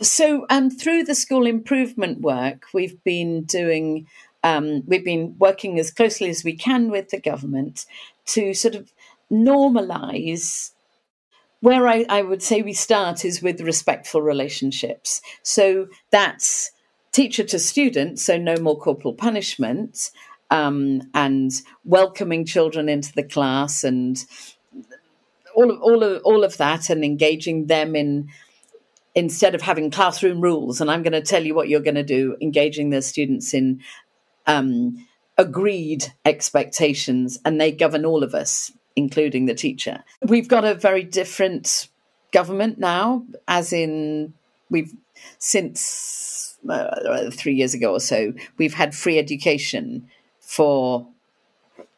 So 0.00 0.46
um, 0.50 0.70
through 0.70 1.04
the 1.04 1.14
school 1.14 1.46
improvement 1.46 2.20
work 2.20 2.66
we've 2.74 3.02
been 3.04 3.44
doing 3.44 4.06
um, 4.44 4.84
we've 4.86 5.04
been 5.04 5.34
working 5.38 5.78
as 5.80 5.90
closely 5.90 6.28
as 6.28 6.44
we 6.44 6.54
can 6.54 6.90
with 6.90 7.08
the 7.08 7.20
government 7.20 7.86
to 8.26 8.54
sort 8.54 8.74
of 8.74 8.92
normalize 9.32 10.72
where 11.60 11.88
I, 11.88 12.06
I 12.08 12.22
would 12.22 12.42
say 12.42 12.62
we 12.62 12.72
start 12.72 13.24
is 13.24 13.42
with 13.42 13.60
respectful 13.60 14.22
relationships. 14.22 15.20
So 15.42 15.88
that's 16.10 16.70
teacher 17.12 17.44
to 17.44 17.58
student, 17.58 18.18
so 18.18 18.38
no 18.38 18.56
more 18.56 18.78
corporal 18.78 19.14
punishment, 19.14 20.10
um, 20.50 21.02
and 21.14 21.52
welcoming 21.84 22.44
children 22.44 22.88
into 22.88 23.12
the 23.12 23.22
class 23.22 23.84
and 23.84 24.24
all 25.54 25.70
of 25.70 25.82
all 25.82 26.02
of 26.02 26.22
all 26.24 26.44
of 26.44 26.56
that 26.58 26.88
and 26.88 27.04
engaging 27.04 27.66
them 27.66 27.96
in 27.96 28.28
instead 29.14 29.54
of 29.54 29.62
having 29.62 29.90
classroom 29.90 30.40
rules 30.40 30.80
and 30.80 30.90
I'm 30.90 31.02
going 31.02 31.12
to 31.12 31.22
tell 31.22 31.44
you 31.44 31.54
what 31.54 31.68
you're 31.68 31.80
going 31.80 31.96
to 31.96 32.04
do, 32.04 32.36
engaging 32.40 32.90
the 32.90 33.02
students 33.02 33.52
in 33.52 33.80
um, 34.46 35.06
agreed 35.36 36.12
expectations 36.24 37.38
and 37.44 37.60
they 37.60 37.72
govern 37.72 38.04
all 38.04 38.22
of 38.22 38.34
us 38.34 38.70
including 38.98 39.46
the 39.46 39.54
teacher. 39.54 40.02
We've 40.22 40.48
got 40.48 40.64
a 40.64 40.74
very 40.74 41.04
different 41.04 41.88
government 42.32 42.78
now, 42.78 43.24
as 43.46 43.72
in 43.72 44.34
we've 44.70 44.92
since 45.38 46.58
uh, 46.68 47.30
three 47.30 47.54
years 47.54 47.74
ago 47.74 47.92
or 47.92 48.00
so, 48.00 48.32
we've 48.56 48.74
had 48.74 48.94
free 48.94 49.18
education 49.18 50.08
for 50.40 51.06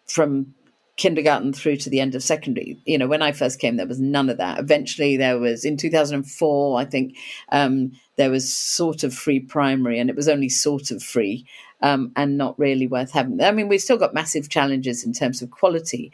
from 0.07 0.55
kindergarten 0.97 1.55
through 1.55 1.77
to 1.77 1.89
the 1.89 2.01
end 2.01 2.15
of 2.15 2.23
secondary. 2.23 2.79
You 2.85 2.99
know, 2.99 3.07
when 3.07 3.23
I 3.23 3.33
first 3.33 3.59
came, 3.59 3.77
there 3.77 3.87
was 3.87 4.01
none 4.01 4.29
of 4.29 4.37
that. 4.37 4.59
Eventually, 4.59 5.17
there 5.17 5.39
was 5.39 5.65
in 5.65 5.79
2004, 5.79 6.79
I 6.79 6.85
think, 6.85 7.17
um, 7.51 7.93
there 8.17 8.31
was 8.31 8.53
sort 8.53 9.03
of 9.03 9.15
free 9.15 9.41
primary, 9.41 9.99
and 9.99 10.11
it 10.11 10.17
was 10.17 10.29
only 10.29 10.51
sort 10.51 10.91
of 10.91 11.03
free 11.03 11.47
um, 11.83 12.13
and 12.17 12.37
not 12.37 12.59
really 12.59 12.87
worth 12.87 13.13
having. 13.13 13.43
I 13.43 13.51
mean, 13.51 13.69
we've 13.69 13.81
still 13.81 13.97
got 13.97 14.15
massive 14.15 14.49
challenges 14.49 15.05
in 15.05 15.13
terms 15.13 15.43
of 15.43 15.51
quality, 15.51 16.13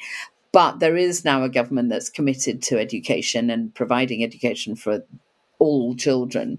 but 0.57 0.81
there 0.81 0.97
is 0.97 1.23
now 1.23 1.43
a 1.43 1.51
government 1.51 1.91
that's 1.91 2.09
committed 2.09 2.63
to 2.63 2.79
education 2.79 3.51
and 3.51 3.75
providing 3.75 4.25
education 4.25 4.75
for 4.75 5.05
all 5.59 5.95
children 5.95 6.59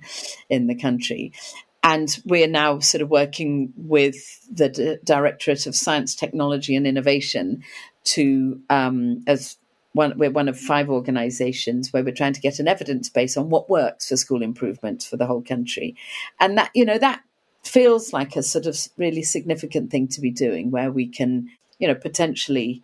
in 0.51 0.67
the 0.67 0.75
country. 0.75 1.33
And 1.81 2.15
we're 2.23 2.47
now 2.47 2.77
sort 2.77 3.01
of 3.01 3.09
working 3.09 3.73
with 3.75 4.15
the 4.55 4.69
D- 4.69 4.97
Directorate 5.03 5.65
of 5.65 5.75
Science, 5.75 6.13
Technology 6.13 6.75
and 6.75 6.85
Innovation 6.85 7.63
to 8.03 8.61
um, 8.69 9.23
as 9.25 9.57
one, 9.93 10.15
we're 10.15 10.29
one 10.29 10.47
of 10.47 10.59
five 10.59 10.91
organisations 10.91 11.91
where 11.91 12.03
we're 12.03 12.13
trying 12.13 12.33
to 12.33 12.41
get 12.41 12.59
an 12.59 12.67
evidence 12.67 13.09
base 13.09 13.35
on 13.35 13.49
what 13.49 13.67
works 13.67 14.09
for 14.09 14.15
school 14.15 14.43
improvement 14.43 15.01
for 15.09 15.17
the 15.17 15.25
whole 15.25 15.41
country, 15.41 15.95
and 16.39 16.55
that 16.59 16.69
you 16.75 16.85
know 16.85 16.99
that 16.99 17.23
feels 17.63 18.13
like 18.13 18.35
a 18.35 18.43
sort 18.43 18.67
of 18.67 18.77
really 18.97 19.23
significant 19.23 19.89
thing 19.89 20.07
to 20.09 20.21
be 20.21 20.29
doing, 20.29 20.69
where 20.69 20.91
we 20.91 21.07
can 21.07 21.49
you 21.79 21.87
know 21.87 21.95
potentially 21.95 22.83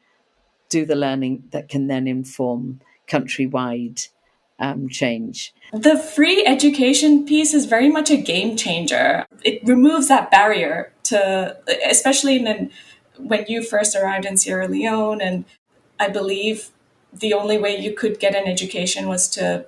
do 0.73 0.85
the 0.85 0.95
learning 0.95 1.43
that 1.51 1.69
can 1.69 1.85
then 1.87 2.07
inform 2.07 2.81
countrywide 3.07 4.09
um, 4.57 4.89
change. 4.89 5.53
The 5.71 5.97
free 5.97 6.43
education 6.45 7.25
piece 7.25 7.53
is 7.53 7.65
very 7.65 7.89
much 7.89 8.09
a 8.09 8.17
game 8.17 8.57
changer. 8.57 9.25
It 9.43 9.61
removes 9.63 10.07
that 10.07 10.31
barrier 10.31 10.91
to, 11.05 11.57
especially 11.87 12.37
in 12.37 12.71
when 13.17 13.45
you 13.47 13.61
first 13.61 13.95
arrived 13.95 14.25
in 14.25 14.37
Sierra 14.37 14.67
Leone, 14.67 15.21
and 15.21 15.45
I 15.99 16.09
believe 16.09 16.69
the 17.13 17.33
only 17.33 17.59
way 17.59 17.77
you 17.77 17.93
could 17.93 18.19
get 18.19 18.33
an 18.35 18.47
education 18.47 19.07
was 19.07 19.29
to 19.29 19.65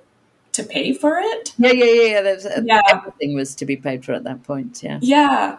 to 0.52 0.64
pay 0.64 0.92
for 0.92 1.18
it. 1.18 1.52
Yeah, 1.58 1.72
yeah, 1.72 1.84
yeah. 1.84 2.20
yeah. 2.22 2.60
yeah. 2.64 2.80
Everything 2.88 3.34
was 3.36 3.54
to 3.56 3.64
be 3.66 3.76
paid 3.76 4.04
for 4.04 4.12
at 4.14 4.24
that 4.24 4.42
point. 4.42 4.82
Yeah. 4.82 4.98
Yeah. 5.02 5.58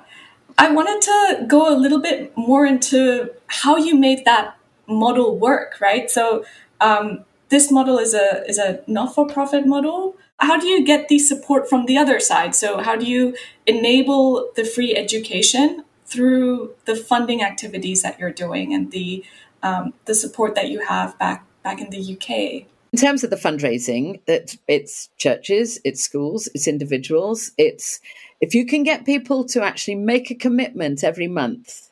I 0.57 0.71
wanted 0.71 1.01
to 1.03 1.45
go 1.45 1.71
a 1.71 1.77
little 1.77 2.01
bit 2.01 2.35
more 2.35 2.65
into 2.65 3.29
how 3.45 3.77
you 3.77 3.95
made 3.95 4.25
that 4.25 4.56
model 4.87 5.37
work, 5.37 5.79
right? 5.81 6.09
So 6.09 6.45
um, 6.81 7.25
this 7.49 7.71
model 7.71 7.97
is 7.97 8.13
a 8.13 8.43
is 8.47 8.57
a 8.57 8.81
not 8.87 9.13
for 9.13 9.27
profit 9.27 9.65
model. 9.65 10.15
How 10.39 10.59
do 10.59 10.67
you 10.67 10.85
get 10.85 11.07
the 11.07 11.19
support 11.19 11.69
from 11.69 11.85
the 11.85 11.97
other 11.97 12.19
side? 12.19 12.53
So 12.55 12.81
how 12.81 12.95
do 12.95 13.05
you 13.05 13.35
enable 13.65 14.51
the 14.55 14.63
free 14.63 14.95
education 14.95 15.83
through 16.05 16.73
the 16.85 16.95
funding 16.95 17.41
activities 17.41 18.01
that 18.03 18.19
you're 18.19 18.31
doing 18.31 18.73
and 18.73 18.91
the 18.91 19.23
um, 19.63 19.93
the 20.05 20.13
support 20.13 20.55
that 20.55 20.69
you 20.69 20.85
have 20.85 21.17
back 21.19 21.45
back 21.63 21.81
in 21.81 21.89
the 21.89 22.13
UK? 22.15 22.67
In 22.93 22.99
terms 22.99 23.23
of 23.23 23.29
the 23.29 23.35
fundraising, 23.35 24.21
that 24.25 24.55
it's 24.67 25.09
churches, 25.17 25.79
it's 25.83 26.01
schools, 26.01 26.47
it's 26.53 26.67
individuals. 26.67 27.51
It's 27.57 27.99
if 28.39 28.53
you 28.53 28.65
can 28.65 28.83
get 28.83 29.05
people 29.05 29.43
to 29.45 29.63
actually 29.63 29.95
make 29.95 30.31
a 30.31 30.35
commitment 30.35 31.03
every 31.03 31.27
month, 31.27 31.86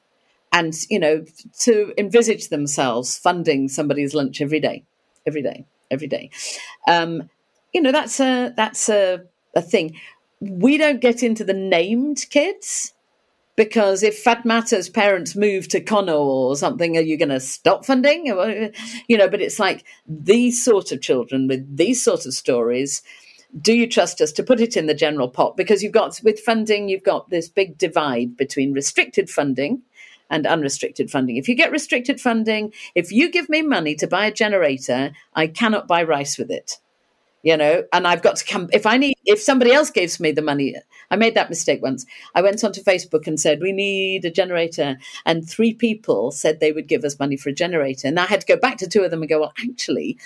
and 0.56 0.74
you 0.90 0.98
know 0.98 1.24
to 1.60 1.94
envisage 1.98 2.48
themselves 2.48 3.18
funding 3.18 3.68
somebody's 3.68 4.16
lunch 4.16 4.42
every 4.42 4.60
day, 4.60 4.84
every 5.28 5.44
day, 5.44 5.66
every 5.92 6.08
day. 6.08 6.32
Um, 6.88 7.30
you 7.74 7.82
know 7.82 7.92
that's 7.92 8.20
a 8.20 8.54
that's 8.56 8.90
a, 8.90 9.22
a 9.54 9.62
thing. 9.62 10.00
We 10.40 10.78
don't 10.78 11.02
get 11.02 11.22
into 11.22 11.44
the 11.44 11.54
named 11.54 12.26
kids 12.30 12.94
because 13.58 14.02
if 14.02 14.24
Fatmata's 14.24 14.90
parents 14.90 15.36
move 15.36 15.68
to 15.70 15.82
Kono 15.82 16.20
or 16.20 16.56
something, 16.56 16.98
are 16.98 17.02
you 17.02 17.18
going 17.18 17.30
to 17.30 17.40
stop 17.40 17.86
funding? 17.86 18.26
You 19.08 19.18
know, 19.18 19.30
but 19.30 19.42
it's 19.42 19.60
like 19.60 19.86
these 20.08 20.64
sort 20.64 20.92
of 20.92 21.02
children 21.02 21.48
with 21.48 21.78
these 21.78 22.02
sort 22.02 22.26
of 22.26 22.34
stories. 22.34 23.02
Do 23.62 23.74
you 23.74 23.88
trust 23.88 24.20
us 24.20 24.34
to 24.34 24.44
put 24.44 24.60
it 24.60 24.76
in 24.76 24.88
the 24.88 24.94
general 24.94 25.30
pot? 25.30 25.56
Because 25.56 25.82
you've 25.82 25.94
got 25.94 26.20
with 26.24 26.40
funding, 26.40 26.90
you've 26.90 27.04
got 27.04 27.30
this 27.30 27.48
big 27.48 27.78
divide 27.78 28.36
between 28.36 28.74
restricted 28.74 29.30
funding 29.30 29.82
and 30.36 30.46
unrestricted 30.46 31.10
funding. 31.10 31.38
If 31.38 31.48
you 31.48 31.56
get 31.56 31.72
restricted 31.72 32.20
funding, 32.20 32.74
if 32.94 33.12
you 33.12 33.32
give 33.32 33.48
me 33.48 33.62
money 33.62 33.96
to 33.96 34.06
buy 34.06 34.26
a 34.26 34.34
generator, 34.34 35.12
I 35.34 35.48
cannot 35.48 35.88
buy 35.88 36.04
rice 36.04 36.38
with 36.38 36.52
it. 36.52 36.78
You 37.42 37.56
know 37.56 37.84
and 37.94 38.08
i've 38.08 38.24
got 38.24 38.38
to 38.38 38.46
come 38.46 38.70
if 38.74 38.88
i 38.88 38.98
need 38.98 39.14
if 39.24 39.40
somebody 39.40 39.72
else 39.72 39.92
gives 39.92 40.20
me 40.20 40.32
the 40.32 40.42
money 40.42 40.74
i 41.12 41.16
made 41.16 41.36
that 41.36 41.52
mistake 41.52 41.80
once. 41.80 42.04
I 42.34 42.42
went 42.42 42.64
onto 42.64 42.82
facebook 42.82 43.28
and 43.28 43.40
said 43.40 43.62
we 43.62 43.72
need 43.72 44.26
a 44.26 44.32
generator. 44.32 44.98
And 45.28 45.48
three 45.48 45.72
people 45.76 46.32
said 46.32 46.60
they 46.60 46.72
would 46.72 46.88
give 46.88 47.04
us 47.04 47.20
money 47.20 47.38
for 47.38 47.50
a 47.50 47.54
generator. 47.64 48.08
And 48.08 48.20
i 48.20 48.26
had 48.26 48.42
to 48.42 48.48
go 48.48 48.58
back 48.58 48.78
to 48.78 48.88
two 48.88 49.04
of 49.04 49.12
them 49.12 49.22
and 49.22 49.30
go 49.30 49.42
well 49.42 49.54
actually 49.64 50.18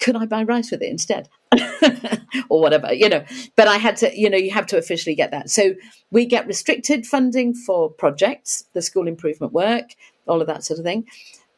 could 0.00 0.16
i 0.16 0.26
buy 0.26 0.42
rice 0.42 0.70
with 0.70 0.82
it 0.82 0.90
instead 0.90 1.28
or 2.48 2.60
whatever 2.60 2.92
you 2.92 3.08
know 3.08 3.24
but 3.56 3.68
i 3.68 3.76
had 3.76 3.96
to 3.96 4.10
you 4.18 4.28
know 4.28 4.36
you 4.36 4.50
have 4.50 4.66
to 4.66 4.78
officially 4.78 5.14
get 5.14 5.30
that 5.30 5.50
so 5.50 5.74
we 6.10 6.26
get 6.26 6.46
restricted 6.46 7.06
funding 7.06 7.54
for 7.54 7.90
projects 7.90 8.64
the 8.72 8.82
school 8.82 9.06
improvement 9.06 9.52
work 9.52 9.94
all 10.26 10.40
of 10.40 10.46
that 10.46 10.64
sort 10.64 10.78
of 10.78 10.84
thing 10.84 11.06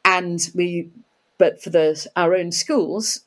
and 0.05 0.49
we 0.55 0.89
but 1.37 1.61
for 1.61 1.69
the 1.69 2.07
our 2.15 2.35
own 2.35 2.51
schools 2.51 3.21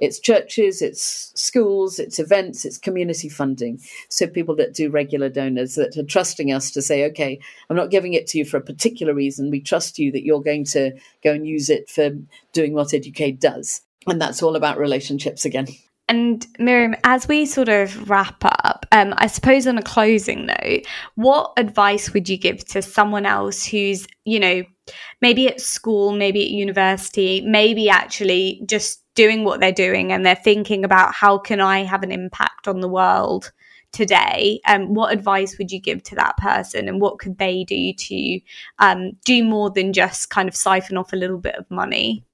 it's 0.00 0.18
churches, 0.18 0.80
it's 0.80 1.30
schools, 1.34 1.98
it's 1.98 2.18
events, 2.18 2.64
it's 2.64 2.78
community 2.78 3.28
funding. 3.28 3.80
So 4.08 4.26
people 4.26 4.56
that 4.56 4.72
do 4.72 4.90
regular 4.90 5.28
donors 5.28 5.74
that 5.74 5.96
are 5.96 6.02
trusting 6.02 6.50
us 6.50 6.70
to 6.70 6.82
say, 6.82 7.04
okay, 7.10 7.38
I'm 7.68 7.76
not 7.76 7.90
giving 7.90 8.14
it 8.14 8.26
to 8.28 8.38
you 8.38 8.46
for 8.46 8.56
a 8.56 8.62
particular 8.62 9.12
reason. 9.12 9.50
We 9.50 9.60
trust 9.60 9.98
you 9.98 10.10
that 10.12 10.24
you're 10.24 10.42
going 10.42 10.64
to 10.66 10.92
go 11.22 11.32
and 11.32 11.46
use 11.46 11.68
it 11.68 11.90
for 11.90 12.12
doing 12.54 12.72
what 12.72 12.88
EducAid 12.88 13.40
does. 13.40 13.82
And 14.06 14.20
that's 14.20 14.42
all 14.42 14.56
about 14.56 14.78
relationships 14.78 15.44
again. 15.44 15.66
And 16.10 16.44
Miriam, 16.58 16.96
as 17.04 17.28
we 17.28 17.46
sort 17.46 17.68
of 17.68 18.10
wrap 18.10 18.44
up, 18.44 18.84
um, 18.90 19.14
I 19.16 19.28
suppose 19.28 19.68
on 19.68 19.78
a 19.78 19.82
closing 19.82 20.46
note, 20.46 20.84
what 21.14 21.52
advice 21.56 22.12
would 22.12 22.28
you 22.28 22.36
give 22.36 22.64
to 22.70 22.82
someone 22.82 23.26
else 23.26 23.64
who's, 23.64 24.08
you 24.24 24.40
know, 24.40 24.64
maybe 25.20 25.46
at 25.46 25.60
school, 25.60 26.10
maybe 26.10 26.42
at 26.42 26.50
university, 26.50 27.42
maybe 27.42 27.88
actually 27.88 28.60
just 28.66 29.04
doing 29.14 29.44
what 29.44 29.60
they're 29.60 29.70
doing 29.70 30.10
and 30.10 30.26
they're 30.26 30.34
thinking 30.34 30.84
about 30.84 31.14
how 31.14 31.38
can 31.38 31.60
I 31.60 31.84
have 31.84 32.02
an 32.02 32.10
impact 32.10 32.66
on 32.66 32.80
the 32.80 32.88
world 32.88 33.52
today? 33.92 34.60
Um, 34.66 34.94
what 34.94 35.12
advice 35.12 35.58
would 35.58 35.70
you 35.70 35.80
give 35.80 36.02
to 36.04 36.16
that 36.16 36.36
person 36.38 36.88
and 36.88 37.00
what 37.00 37.20
could 37.20 37.38
they 37.38 37.62
do 37.62 37.92
to 37.92 38.40
um, 38.80 39.12
do 39.24 39.44
more 39.44 39.70
than 39.70 39.92
just 39.92 40.28
kind 40.28 40.48
of 40.48 40.56
siphon 40.56 40.96
off 40.96 41.12
a 41.12 41.16
little 41.16 41.38
bit 41.38 41.54
of 41.54 41.70
money? 41.70 42.24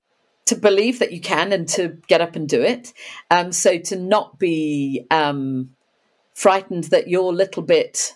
To 0.47 0.57
believe 0.57 1.01
that 1.01 1.13
you 1.13 1.21
can 1.21 1.53
and 1.53 1.69
to 1.69 1.99
get 2.07 2.21
up 2.21 2.37
and 2.37 2.49
do 2.49 2.63
it. 2.63 2.93
Um, 3.31 3.53
so 3.53 3.79
to 3.79 3.97
not 3.97 4.39
be 4.39 5.07
um, 5.11 5.71
frightened 6.35 6.85
that 6.85 7.09
your 7.09 7.33
little 7.33 7.63
bit 7.63 8.15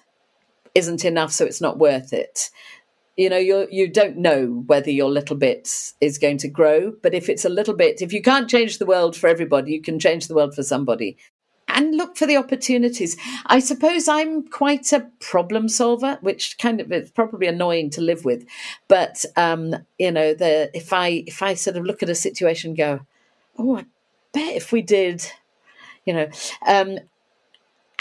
isn't 0.75 1.05
enough, 1.05 1.33
so 1.33 1.45
it's 1.45 1.61
not 1.61 1.79
worth 1.79 2.13
it. 2.13 2.51
You 3.17 3.29
know, 3.29 3.37
you 3.37 3.67
you 3.71 3.89
don't 3.89 4.17
know 4.17 4.63
whether 4.67 4.91
your 4.91 5.11
little 5.11 5.37
bit 5.37 5.93
is 6.01 6.17
going 6.17 6.39
to 6.39 6.49
grow, 6.49 6.93
but 7.03 7.13
if 7.13 7.29
it's 7.29 7.45
a 7.45 7.51
little 7.51 7.75
bit, 7.75 8.01
if 8.01 8.13
you 8.13 8.23
can't 8.23 8.49
change 8.49 8.79
the 8.79 8.87
world 8.87 9.17
for 9.17 9.29
everybody, 9.29 9.73
you 9.73 9.83
can 9.83 9.99
change 9.99 10.29
the 10.29 10.35
world 10.35 10.55
for 10.55 10.63
somebody 10.63 11.19
and 11.81 11.97
look 11.97 12.17
for 12.17 12.27
the 12.27 12.37
opportunities. 12.37 13.17
I 13.47 13.59
suppose 13.59 14.07
I'm 14.07 14.47
quite 14.47 14.93
a 14.93 15.09
problem 15.19 15.67
solver, 15.69 16.19
which 16.21 16.59
kind 16.59 16.79
of 16.79 16.93
is 16.93 17.11
probably 17.11 17.47
annoying 17.47 17.89
to 17.91 18.03
live 18.03 18.25
with. 18.25 18.45
But 18.87 19.25
um, 19.37 19.75
you 19.99 20.13
know, 20.13 20.35
the 20.35 20.71
if 20.75 20.93
I 20.93 21.25
if 21.27 21.43
I 21.43 21.55
sort 21.55 21.77
of 21.77 21.85
look 21.85 22.03
at 22.03 22.11
a 22.11 22.15
situation, 22.15 22.75
go, 22.75 23.01
oh, 23.59 23.79
I 23.79 23.87
bet 24.33 24.57
if 24.57 24.73
we 24.73 24.83
did, 24.83 25.27
you 26.05 26.13
know. 26.13 26.29
Um, 26.67 26.99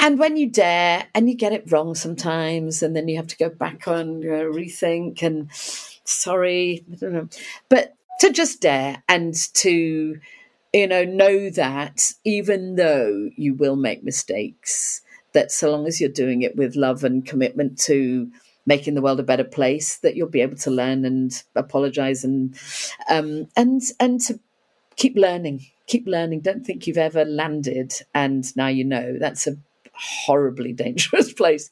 and 0.01 0.19
when 0.19 0.35
you 0.35 0.49
dare 0.49 1.07
and 1.15 1.29
you 1.29 1.35
get 1.35 1.53
it 1.53 1.71
wrong 1.71 1.95
sometimes, 1.95 2.83
and 2.83 2.95
then 2.95 3.07
you 3.07 3.15
have 3.15 3.27
to 3.27 3.37
go 3.37 3.49
back 3.49 3.87
on, 3.87 4.21
you 4.21 4.29
know, 4.29 4.51
rethink 4.51 5.23
and 5.23 5.49
sorry, 5.53 6.83
I 6.91 6.95
don't 6.95 7.13
know. 7.13 7.29
But 7.69 7.95
to 8.19 8.31
just 8.31 8.59
dare 8.61 9.03
and 9.07 9.33
to 9.55 10.19
you 10.73 10.88
know, 10.88 11.03
know 11.03 11.49
that 11.51 12.12
even 12.23 12.75
though 12.75 13.29
you 13.36 13.53
will 13.53 13.75
make 13.75 14.03
mistakes, 14.03 15.01
that 15.34 15.51
so 15.51 15.71
long 15.71 15.88
as 15.88 15.99
you're 15.99 16.10
doing 16.10 16.41
it 16.41 16.55
with 16.55 16.75
love 16.75 17.03
and 17.03 17.25
commitment 17.25 17.79
to 17.79 18.32
making 18.65 18.93
the 18.93 19.01
world 19.01 19.19
a 19.19 19.23
better 19.23 19.43
place, 19.43 19.97
that 19.97 20.15
you'll 20.15 20.29
be 20.29 20.41
able 20.41 20.58
to 20.58 20.71
learn 20.71 21.05
and 21.05 21.43
apologize 21.55 22.23
and 22.23 22.55
um, 23.10 23.47
and 23.55 23.82
and 23.99 24.21
to 24.21 24.39
keep 24.95 25.15
learning, 25.15 25.65
keep 25.88 26.08
learning. 26.08 26.41
Don't 26.41 26.65
think 26.65 26.86
you've 26.86 26.97
ever 26.97 27.25
landed 27.25 27.93
and 28.13 28.55
now 28.55 28.67
you 28.67 28.84
know. 28.84 29.17
That's 29.19 29.47
a 29.47 29.58
horribly 29.93 30.73
dangerous 30.86 31.34
place. 31.34 31.69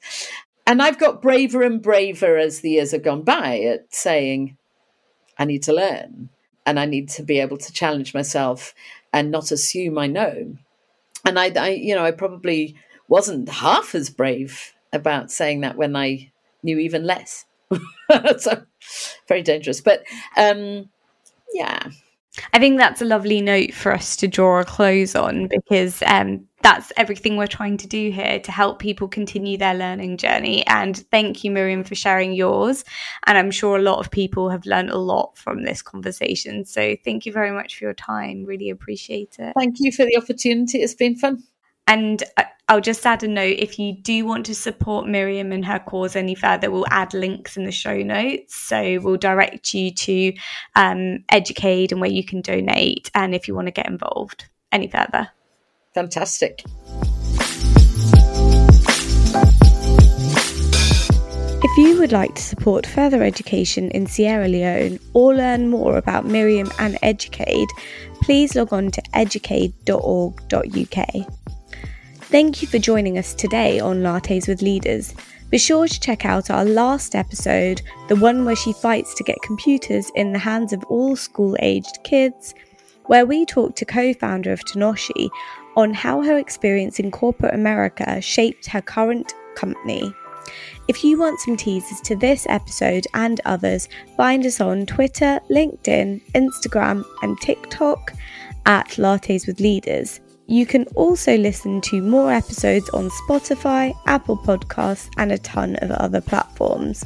And 0.65 0.81
I've 0.81 0.99
got 0.99 1.21
braver 1.21 1.62
and 1.62 1.81
braver 1.81 2.38
as 2.38 2.60
the 2.60 2.71
years 2.71 2.91
have 2.91 3.03
gone 3.03 3.21
by 3.21 3.60
at 3.60 3.93
saying, 3.93 4.57
I 5.38 5.45
need 5.45 5.63
to 5.63 5.73
learn 5.73 6.29
and 6.67 6.80
I 6.80 6.86
need 6.86 7.08
to 7.12 7.23
be 7.23 7.39
able 7.39 7.58
to 7.58 7.73
challenge 7.73 8.13
myself 8.13 8.75
and 9.13 9.32
not 9.32 9.51
assume 9.51 9.97
I 9.97 10.06
know. 10.06 10.56
And 11.25 11.39
I, 11.39 11.51
I 11.58 11.69
you 11.69 11.95
know, 11.95 12.03
I 12.03 12.12
probably 12.12 12.75
wasn't 13.08 13.49
half 13.49 13.95
as 13.95 14.10
brave 14.10 14.73
about 14.91 15.32
saying 15.32 15.62
that 15.62 15.77
when 15.77 15.95
I 15.95 16.30
knew 16.62 16.77
even 16.77 17.06
less. 17.06 17.45
so 18.38 18.63
very 19.27 19.41
dangerous. 19.41 19.80
But 19.80 20.03
um, 20.36 20.89
yeah. 21.53 21.89
I 22.54 22.60
think 22.60 22.78
that's 22.78 23.02
a 23.02 23.06
lovely 23.06 23.41
note 23.41 23.73
for 23.73 23.93
us 23.93 24.15
to 24.17 24.28
draw 24.28 24.60
a 24.60 24.65
close 24.65 25.15
on 25.15 25.47
because 25.47 26.02
um, 26.04 26.47
that's 26.62 26.91
everything 26.97 27.38
we're 27.38 27.47
trying 27.47 27.78
to 27.78 27.88
do 27.88 28.12
here 28.12 28.39
to 28.39 28.52
help 28.52 28.80
people 28.80 29.08
continue 29.08 29.58
their 29.58 29.73
learning 29.73 30.17
journey. 30.17 30.65
And 30.67 30.97
thank 31.12 31.43
you, 31.43 31.52
Miriam, 31.52 31.84
for 31.84 31.95
sharing 31.95 32.34
yours. 32.34 32.84
And 33.26 33.38
I'm 33.38 33.52
sure 33.52 33.78
a 33.78 33.82
lot 33.82 34.00
of 34.00 34.12
people 34.12 34.50
have 34.50 34.65
learned 34.65 34.89
a 34.89 34.97
lot 34.97 35.38
from 35.38 35.63
this 35.63 35.82
conversation. 35.82 36.65
So 36.65 36.95
thank 37.04 37.26
you 37.26 37.32
very 37.32 37.52
much 37.52 37.78
for 37.78 37.86
your 37.86 37.93
time. 37.93 38.43
Really 38.45 38.69
appreciate 38.69 39.38
it. 39.39 39.54
Thank 39.58 39.78
you 39.80 39.91
for 39.91 40.06
the 40.06 40.17
opportunity. 40.17 40.80
It's 40.80 40.95
been 40.95 41.15
fun. 41.15 41.43
And 41.88 42.21
I'll 42.69 42.82
just 42.82 43.06
add 43.06 43.23
a 43.23 43.30
note 43.30 43.56
if 43.60 43.80
you 43.80 43.93
do 43.93 44.26
want 44.26 44.45
to 44.47 44.56
support 44.56 45.08
Miriam 45.08 45.54
and 45.54 45.65
her 45.65 45.80
cause 45.80 46.17
any 46.17 46.36
further, 46.36 46.69
we'll 46.69 46.86
add 46.91 47.13
links 47.13 47.56
in 47.56 47.63
the 47.63 47.71
show 47.71 47.95
notes. 47.97 48.56
So 48.56 49.00
we'll 49.00 49.15
direct 49.15 49.73
you 49.73 49.91
to 49.93 50.34
um, 50.76 51.23
EducAid 51.32 51.93
and 51.93 52.02
where 52.02 52.10
you 52.10 52.26
can 52.26 52.41
donate, 52.41 53.10
and 53.15 53.34
if 53.34 53.47
you 53.47 53.56
want 53.56 53.67
to 53.67 53.71
get 53.71 53.88
involved 53.88 54.50
any 54.71 54.89
further. 54.89 55.30
Fantastic. 55.93 56.63
If 61.60 61.78
you 61.78 61.97
would 62.00 62.12
like 62.12 62.36
to 62.36 62.41
support 62.41 62.86
further 62.86 63.23
education 63.23 63.89
in 63.91 64.08
Sierra 64.08 64.47
Leone 64.47 65.00
or 65.13 65.34
learn 65.34 65.69
more 65.69 65.97
about 65.97 66.26
Miriam 66.26 66.69
and 66.80 66.95
EducAid, 67.02 67.67
please 68.21 68.56
log 68.56 68.73
on 68.73 68.91
to 68.91 69.02
educaid.org.uk. 69.13 71.08
Thank 72.29 72.61
you 72.61 72.67
for 72.67 72.77
joining 72.77 73.17
us 73.17 73.33
today 73.33 73.79
on 73.79 74.01
Lattes 74.01 74.49
with 74.49 74.61
Leaders. 74.61 75.13
Be 75.49 75.57
sure 75.57 75.87
to 75.87 75.99
check 75.99 76.25
out 76.25 76.49
our 76.49 76.65
last 76.65 77.15
episode, 77.15 77.81
the 78.09 78.17
one 78.17 78.43
where 78.43 78.57
she 78.57 78.73
fights 78.73 79.15
to 79.15 79.23
get 79.23 79.41
computers 79.43 80.11
in 80.13 80.33
the 80.33 80.39
hands 80.39 80.73
of 80.73 80.83
all 80.89 81.15
school 81.15 81.55
aged 81.61 81.99
kids, 82.03 82.53
where 83.05 83.25
we 83.25 83.45
talk 83.45 83.77
to 83.77 83.85
co 83.85 84.13
founder 84.13 84.51
of 84.51 84.59
Tenoshi 84.65 85.29
on 85.77 85.93
how 85.93 86.21
her 86.21 86.37
experience 86.37 86.99
in 86.99 87.11
corporate 87.11 87.53
America 87.55 88.19
shaped 88.19 88.65
her 88.67 88.81
current 88.81 89.33
company. 89.55 90.13
If 90.89 91.05
you 91.05 91.17
want 91.17 91.39
some 91.39 91.55
teasers 91.55 92.01
to 92.01 92.17
this 92.17 92.45
episode 92.49 93.07
and 93.13 93.39
others, 93.45 93.87
find 94.17 94.45
us 94.45 94.59
on 94.59 94.85
Twitter, 94.85 95.39
LinkedIn, 95.49 96.21
Instagram, 96.33 97.05
and 97.21 97.39
TikTok 97.39 98.11
at 98.65 98.89
Lattes 98.97 99.47
with 99.47 99.61
Leaders. 99.61 100.19
You 100.49 100.65
can 100.65 100.86
also 100.95 101.36
listen 101.36 101.81
to 101.81 102.01
more 102.01 102.31
episodes 102.31 102.89
on 102.91 103.10
Spotify, 103.10 103.93
Apple 104.05 104.38
Podcasts, 104.38 105.10
and 105.17 105.33
a 105.33 105.38
ton 105.38 105.75
of 105.81 105.91
other 105.91 106.21
platforms. 106.21 107.03